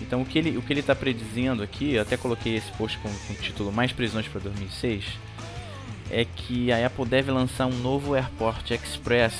Então 0.00 0.22
o 0.22 0.26
que 0.26 0.38
ele 0.38 0.56
o 0.56 0.62
que 0.62 0.72
ele 0.72 0.80
está 0.80 0.94
predizendo 0.94 1.62
aqui, 1.62 1.94
eu 1.94 2.02
até 2.02 2.16
coloquei 2.16 2.56
esse 2.56 2.70
post 2.72 2.98
com, 2.98 3.08
com 3.08 3.32
o 3.32 3.36
título 3.36 3.72
Mais 3.72 3.92
previsões 3.92 4.26
para 4.28 4.40
2006, 4.40 5.04
é 6.10 6.24
que 6.24 6.72
a 6.72 6.86
Apple 6.86 7.06
deve 7.06 7.30
lançar 7.30 7.66
um 7.66 7.78
novo 7.78 8.14
AirPort 8.14 8.70
Express. 8.70 9.34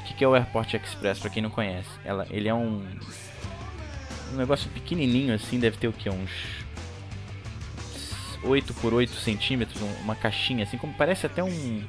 O 0.00 0.04
que, 0.06 0.14
que 0.14 0.24
é 0.24 0.28
o 0.28 0.34
AirPort 0.34 0.74
Express 0.74 1.18
para 1.18 1.30
quem 1.30 1.42
não 1.42 1.50
conhece? 1.50 1.90
Ela, 2.04 2.26
ele 2.30 2.48
é 2.48 2.54
um 2.54 2.82
um 4.32 4.36
negócio 4.36 4.70
pequenininho 4.70 5.34
assim, 5.34 5.58
deve 5.58 5.76
ter 5.76 5.88
o 5.88 5.92
que 5.92 6.08
uns 6.08 6.30
8 8.42 8.74
por 8.74 8.94
8 8.94 9.12
centímetros, 9.12 9.80
uma 10.02 10.16
caixinha 10.16 10.64
assim, 10.64 10.78
como 10.78 10.94
parece 10.94 11.26
até 11.26 11.44
um 11.44 11.82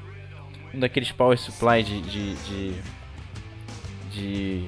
um 0.73 0.79
daqueles 0.79 1.11
power 1.11 1.37
supply 1.37 1.83
de, 1.83 2.01
de, 2.01 2.35
de 2.35 2.75
de, 4.13 4.65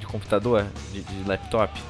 de 0.00 0.06
computador, 0.06 0.66
de, 0.92 1.02
de, 1.02 1.28
laptop. 1.28 1.80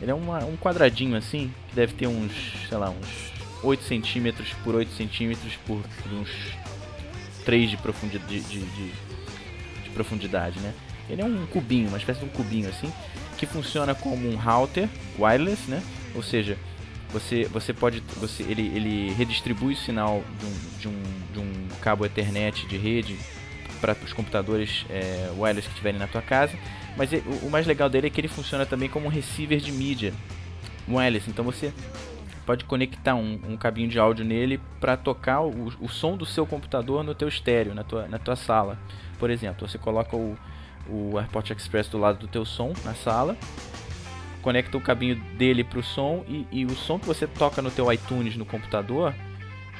Ele 0.00 0.10
é 0.10 0.14
uma, 0.14 0.44
um 0.44 0.56
quadradinho 0.56 1.16
assim, 1.16 1.52
que 1.68 1.74
deve 1.74 1.94
ter 1.94 2.06
uns, 2.06 2.32
sei 2.68 2.78
lá, 2.78 2.90
uns 2.90 3.32
8 3.62 3.84
centímetros 3.84 4.52
por 4.62 4.74
8 4.74 4.92
centímetros 4.92 5.56
por, 5.66 5.82
uns 6.12 6.30
3 7.44 7.70
de 7.70 7.76
profundidade, 7.76 8.40
de, 8.40 8.40
de, 8.40 8.60
de, 8.60 8.92
de 9.84 9.90
profundidade, 9.90 10.58
né? 10.60 10.72
Ele 11.08 11.20
é 11.20 11.24
um 11.24 11.46
cubinho, 11.46 11.88
uma 11.88 11.98
espécie 11.98 12.20
de 12.20 12.26
um 12.26 12.30
cubinho 12.30 12.68
assim, 12.68 12.90
que 13.36 13.46
funciona 13.46 13.94
como 13.94 14.28
um 14.28 14.36
router 14.36 14.88
wireless, 15.18 15.70
né? 15.70 15.82
Ou 16.14 16.22
seja, 16.22 16.56
você, 17.12 17.44
você 17.44 17.72
pode, 17.72 18.02
você, 18.16 18.42
ele, 18.42 18.72
ele 18.74 19.12
redistribui 19.12 19.74
o 19.74 19.76
sinal 19.76 20.24
de 20.38 20.46
um, 20.46 20.78
de 20.78 20.88
um, 20.88 21.02
de 21.32 21.38
um 21.38 21.68
cabo 21.80 22.04
Ethernet 22.04 22.66
de 22.66 22.76
rede 22.76 23.16
para 23.92 24.04
os 24.04 24.12
computadores 24.12 24.86
é, 24.88 25.30
wireless 25.36 25.68
que 25.68 25.74
tiverem 25.74 25.98
na 25.98 26.06
tua 26.06 26.22
casa. 26.22 26.56
Mas 26.96 27.12
o, 27.12 27.46
o 27.46 27.50
mais 27.50 27.66
legal 27.66 27.88
dele 27.88 28.06
é 28.06 28.10
que 28.10 28.20
ele 28.20 28.28
funciona 28.28 28.64
também 28.64 28.88
como 28.88 29.06
um 29.06 29.10
receiver 29.10 29.58
de 29.58 29.72
mídia 29.72 30.14
wireless. 30.88 31.28
Então 31.28 31.44
você 31.44 31.72
pode 32.46 32.64
conectar 32.64 33.14
um, 33.14 33.40
um 33.48 33.56
cabinho 33.56 33.88
de 33.88 33.98
áudio 33.98 34.24
nele 34.24 34.60
para 34.80 34.96
tocar 34.96 35.42
o, 35.42 35.72
o, 35.80 35.88
som 35.88 36.16
do 36.16 36.26
seu 36.26 36.46
computador 36.46 37.02
no 37.02 37.14
teu 37.14 37.28
estéreo, 37.28 37.74
na 37.74 37.84
tua, 37.84 38.06
na 38.08 38.18
tua 38.18 38.36
sala. 38.36 38.78
Por 39.18 39.30
exemplo, 39.30 39.68
você 39.68 39.78
coloca 39.78 40.16
o, 40.16 40.36
o 40.88 41.18
AirPort 41.18 41.50
Express 41.50 41.88
do 41.88 41.98
lado 41.98 42.18
do 42.18 42.28
teu 42.28 42.44
som 42.44 42.72
na 42.84 42.94
sala 42.94 43.36
conecta 44.44 44.76
o 44.76 44.80
cabinho 44.80 45.16
dele 45.38 45.64
pro 45.64 45.82
som 45.82 46.22
e, 46.28 46.46
e, 46.52 46.66
o 46.66 46.76
som 46.76 46.98
que 46.98 47.06
você 47.06 47.26
toca 47.26 47.62
no 47.62 47.70
teu 47.70 47.90
iTunes 47.90 48.36
no 48.36 48.44
computador, 48.44 49.14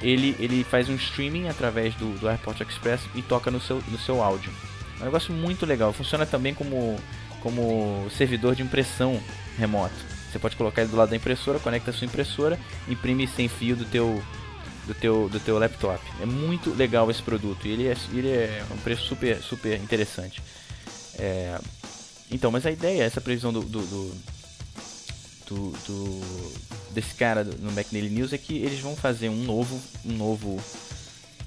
ele, 0.01 0.37
ele 0.39 0.65
faz 0.65 0.89
um 0.89 0.95
streaming 0.95 1.49
através 1.49 1.95
do, 1.95 2.19
do 2.19 2.29
AirPort 2.29 2.61
Express 2.61 3.03
e 3.15 3.23
toca 3.23 3.51
no 3.51 3.61
seu, 3.61 3.83
no 3.89 3.99
seu 3.99 4.23
áudio. 4.23 4.53
É 4.99 5.03
um 5.03 5.07
negócio 5.07 5.33
muito 5.33 5.67
legal. 5.67 5.93
Funciona 5.93 6.27
também 6.27 6.55
como, 6.55 6.99
como 7.41 8.07
servidor 8.11 8.55
de 8.55 8.63
impressão 8.63 9.21
remoto. 9.59 9.95
Você 10.31 10.39
pode 10.39 10.57
colocar 10.57 10.83
ele 10.83 10.91
do 10.91 10.97
lado 10.97 11.11
da 11.11 11.17
impressora, 11.17 11.59
conecta 11.59 11.91
a 11.91 11.95
sua 11.95 12.07
impressora, 12.07 12.59
imprime 12.89 13.27
sem 13.27 13.49
fio 13.49 13.77
do 13.77 13.85
teu, 13.85 14.23
do 14.87 14.95
teu, 14.95 15.29
do 15.29 15.39
teu 15.39 15.59
laptop. 15.59 16.03
É 16.21 16.27
muito 16.27 16.75
legal 16.75 17.11
esse 17.11 17.23
produto 17.23 17.67
e 17.67 17.71
ele 17.71 17.87
é, 17.87 17.97
ele 18.13 18.29
é 18.29 18.65
um 18.71 18.77
preço 18.79 19.07
super, 19.07 19.41
super 19.41 19.81
interessante. 19.81 20.43
É, 21.19 21.59
então, 22.31 22.51
mas 22.51 22.67
a 22.67 22.71
ideia, 22.71 23.05
essa 23.05 23.21
previsão 23.21 23.53
do, 23.53 23.61
do, 23.61 23.81
do, 23.87 24.15
do, 25.47 25.71
do 25.87 26.21
desse 26.95 27.15
cara 27.15 27.45
no 27.45 27.71
McNeil 27.71 28.11
News 28.11 28.33
é 28.33 28.39
que 28.39 28.57
eles 28.57 28.81
vão 28.81 28.97
fazer 28.97 29.29
um 29.29 29.45
novo, 29.45 29.81
um 30.05 30.13
novo 30.13 30.63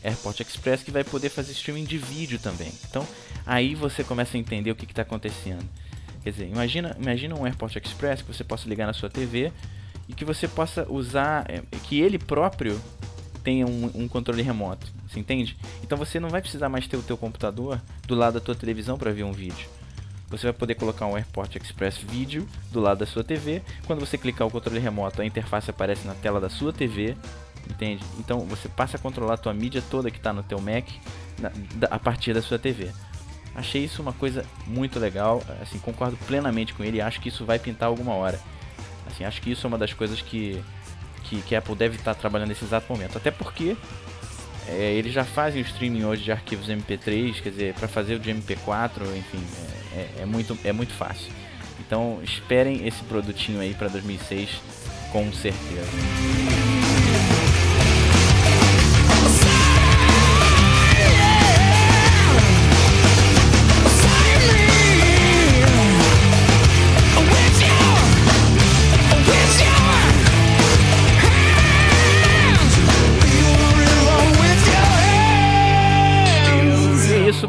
AirPort 0.03 0.39
Express 0.41 0.83
que 0.83 0.91
vai 0.91 1.03
poder 1.03 1.29
fazer 1.29 1.51
streaming 1.53 1.85
de 1.85 1.97
vídeo 1.97 2.37
também. 2.39 2.71
Então, 2.89 3.07
aí 3.45 3.73
você 3.73 4.03
começa 4.03 4.37
a 4.37 4.39
entender 4.39 4.71
o 4.71 4.75
que 4.75 4.85
está 4.85 5.01
acontecendo. 5.01 5.67
Quer 6.23 6.31
dizer, 6.31 6.47
imagina, 6.47 6.95
imagina 6.99 7.35
um 7.35 7.45
AirPort 7.45 7.75
Express 7.77 8.21
que 8.21 8.33
você 8.33 8.43
possa 8.43 8.67
ligar 8.67 8.85
na 8.85 8.93
sua 8.93 9.09
TV 9.09 9.51
e 10.07 10.13
que 10.13 10.25
você 10.25 10.47
possa 10.47 10.85
usar, 10.91 11.45
é, 11.49 11.61
que 11.83 11.99
ele 11.99 12.19
próprio 12.19 12.79
tenha 13.43 13.65
um, 13.65 13.89
um, 13.95 14.07
controle 14.09 14.41
remoto, 14.41 14.87
você 15.07 15.19
entende? 15.19 15.57
Então 15.81 15.97
você 15.97 16.19
não 16.19 16.27
vai 16.27 16.41
precisar 16.41 16.67
mais 16.67 16.85
ter 16.85 16.97
o 16.97 17.01
teu 17.01 17.15
computador 17.15 17.81
do 18.05 18.13
lado 18.13 18.33
da 18.33 18.39
tua 18.41 18.55
televisão 18.55 18.97
para 18.97 19.11
ver 19.11 19.23
um 19.23 19.31
vídeo. 19.31 19.69
Você 20.29 20.47
vai 20.47 20.53
poder 20.53 20.75
colocar 20.75 21.05
um 21.05 21.15
AirPort 21.15 21.55
Express 21.55 21.97
Video 21.97 22.47
do 22.71 22.81
lado 22.81 22.99
da 22.99 23.05
sua 23.05 23.23
TV. 23.23 23.61
Quando 23.85 23.99
você 23.99 24.17
clicar 24.17 24.45
o 24.47 24.51
controle 24.51 24.79
remoto, 24.79 25.21
a 25.21 25.25
interface 25.25 25.69
aparece 25.69 26.05
na 26.05 26.13
tela 26.15 26.41
da 26.41 26.49
sua 26.49 26.73
TV, 26.73 27.15
entende? 27.69 28.03
Então 28.19 28.39
você 28.41 28.67
passa 28.67 28.97
a 28.97 28.99
controlar 28.99 29.35
a 29.35 29.37
tua 29.37 29.53
mídia 29.53 29.81
toda 29.89 30.11
que 30.11 30.17
está 30.17 30.33
no 30.33 30.43
teu 30.43 30.59
Mac 30.59 30.85
na, 31.39 31.51
da, 31.75 31.87
a 31.87 31.99
partir 31.99 32.33
da 32.33 32.41
sua 32.41 32.59
TV. 32.59 32.91
Achei 33.55 33.85
isso 33.85 34.01
uma 34.01 34.13
coisa 34.13 34.45
muito 34.67 34.99
legal, 34.99 35.41
assim, 35.61 35.79
concordo 35.79 36.17
plenamente 36.27 36.73
com 36.73 36.83
ele, 36.83 37.01
acho 37.01 37.19
que 37.19 37.29
isso 37.29 37.45
vai 37.45 37.57
pintar 37.57 37.87
alguma 37.87 38.13
hora. 38.13 38.39
Assim, 39.07 39.23
acho 39.23 39.41
que 39.41 39.51
isso 39.51 39.65
é 39.65 39.67
uma 39.67 39.77
das 39.77 39.93
coisas 39.93 40.21
que 40.21 40.61
que, 41.23 41.41
que 41.41 41.55
a 41.55 41.59
Apple 41.59 41.75
deve 41.75 41.97
estar 41.97 42.15
trabalhando 42.15 42.49
nesse 42.49 42.63
exato 42.63 42.91
momento. 42.91 43.17
Até 43.17 43.31
porque 43.31 43.75
é, 44.67 44.93
eles 44.93 45.13
já 45.13 45.23
fazem 45.23 45.61
o 45.61 45.65
streaming 45.65 46.03
hoje 46.03 46.23
de 46.23 46.31
arquivos 46.31 46.67
MP3, 46.67 47.41
quer 47.41 47.49
dizer, 47.49 47.73
para 47.73 47.87
fazer 47.87 48.15
o 48.15 48.19
de 48.19 48.31
MP4, 48.33 49.03
enfim, 49.15 49.43
é, 49.97 50.21
é, 50.21 50.25
muito, 50.25 50.57
é 50.63 50.71
muito 50.71 50.93
fácil. 50.93 51.31
Então 51.79 52.19
esperem 52.23 52.87
esse 52.87 53.03
produtinho 53.03 53.59
aí 53.59 53.73
para 53.73 53.87
2006 53.87 54.49
com 55.11 55.31
certeza. 55.31 56.66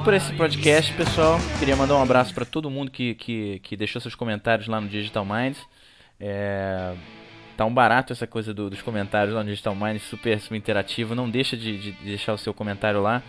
Por 0.08 0.14
esse 0.14 0.32
podcast, 0.32 0.90
pessoal. 0.94 1.38
Queria 1.58 1.76
mandar 1.76 1.96
um 1.96 2.02
abraço 2.02 2.32
para 2.32 2.46
todo 2.46 2.70
mundo 2.70 2.90
que, 2.90 3.14
que, 3.16 3.58
que, 3.58 3.76
deixou 3.76 4.00
seus 4.00 4.14
comentários 4.14 4.66
lá 4.66 4.80
no 4.80 4.88
Digital 4.88 5.22
Minds. 5.22 5.58
É, 6.18 6.94
tá 7.58 7.66
um 7.66 7.74
barato 7.74 8.14
essa 8.14 8.26
coisa 8.26 8.54
do, 8.54 8.70
dos 8.70 8.80
comentários 8.80 9.34
lá 9.34 9.44
no 9.44 9.50
Digital 9.50 9.74
Minds, 9.74 10.02
super, 10.04 10.40
super 10.40 10.56
interativo. 10.56 11.14
Não 11.14 11.28
deixa 11.28 11.58
de, 11.58 11.76
de 11.76 11.92
deixar 12.02 12.32
o 12.32 12.38
seu 12.38 12.54
comentário 12.54 13.02
lá. 13.02 13.22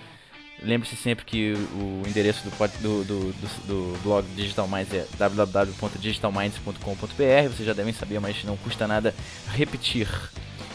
Lembre-se 0.63 0.96
sempre 0.96 1.26
que 1.26 1.52
o 1.74 2.02
endereço 2.08 2.50
do, 2.50 2.52
do, 2.80 3.04
do, 3.04 3.34
do, 3.68 4.00
blog 4.02 4.26
Digital 4.34 4.65
Minds 4.65 4.94
é 4.94 5.06
www.digitalminds.com.br. 5.18 7.50
Vocês 7.50 7.68
já 7.68 7.74
devem 7.74 7.92
saber, 7.92 8.22
mas 8.22 8.42
não 8.46 8.56
custa 8.56 8.88
nada 8.88 9.13
repetir. 9.52 10.08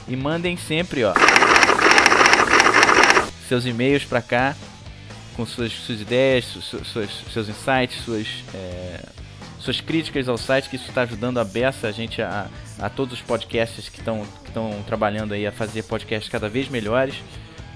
E 0.06 0.14
mandem 0.14 0.58
sempre, 0.58 1.02
ó, 1.02 1.14
seus 3.48 3.64
e-mails 3.64 4.04
para 4.04 4.20
cá 4.20 4.54
com 5.36 5.44
suas, 5.44 5.72
suas 5.72 6.00
ideias, 6.00 6.44
suas, 6.44 7.10
seus 7.32 7.48
insights, 7.48 8.02
suas, 8.04 8.26
é, 8.54 9.00
suas 9.58 9.80
críticas 9.80 10.28
ao 10.28 10.36
site, 10.36 10.68
que 10.68 10.76
isso 10.76 10.88
está 10.88 11.02
ajudando 11.02 11.38
a 11.38 11.44
beça, 11.44 11.88
a 11.88 11.92
gente, 11.92 12.22
a, 12.22 12.48
a 12.78 12.88
todos 12.88 13.14
os 13.14 13.20
podcasts 13.20 13.88
que 13.88 13.98
estão 13.98 14.26
trabalhando 14.86 15.32
aí 15.32 15.46
a 15.46 15.52
fazer 15.52 15.82
podcasts 15.84 16.30
cada 16.30 16.48
vez 16.48 16.68
melhores. 16.68 17.14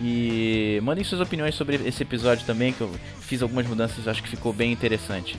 E 0.00 0.78
mandem 0.82 1.02
suas 1.02 1.20
opiniões 1.20 1.54
sobre 1.56 1.76
esse 1.76 2.02
episódio 2.02 2.46
também, 2.46 2.72
que 2.72 2.80
eu 2.80 2.94
fiz 3.20 3.42
algumas 3.42 3.66
mudanças, 3.66 4.06
acho 4.06 4.22
que 4.22 4.28
ficou 4.28 4.52
bem 4.52 4.70
interessante. 4.70 5.36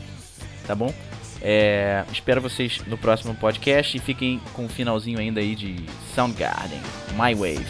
Tá 0.67 0.75
bom? 0.75 0.93
É, 1.41 2.03
espero 2.11 2.41
vocês 2.41 2.81
no 2.85 2.97
próximo 2.97 3.33
podcast 3.33 3.95
e 3.95 3.99
fiquem 3.99 4.41
com 4.53 4.65
o 4.65 4.69
finalzinho 4.69 5.19
ainda 5.19 5.39
aí 5.39 5.55
de 5.55 5.85
Soundgarden, 6.13 6.81
My 7.15 7.33
Wave. 7.33 7.65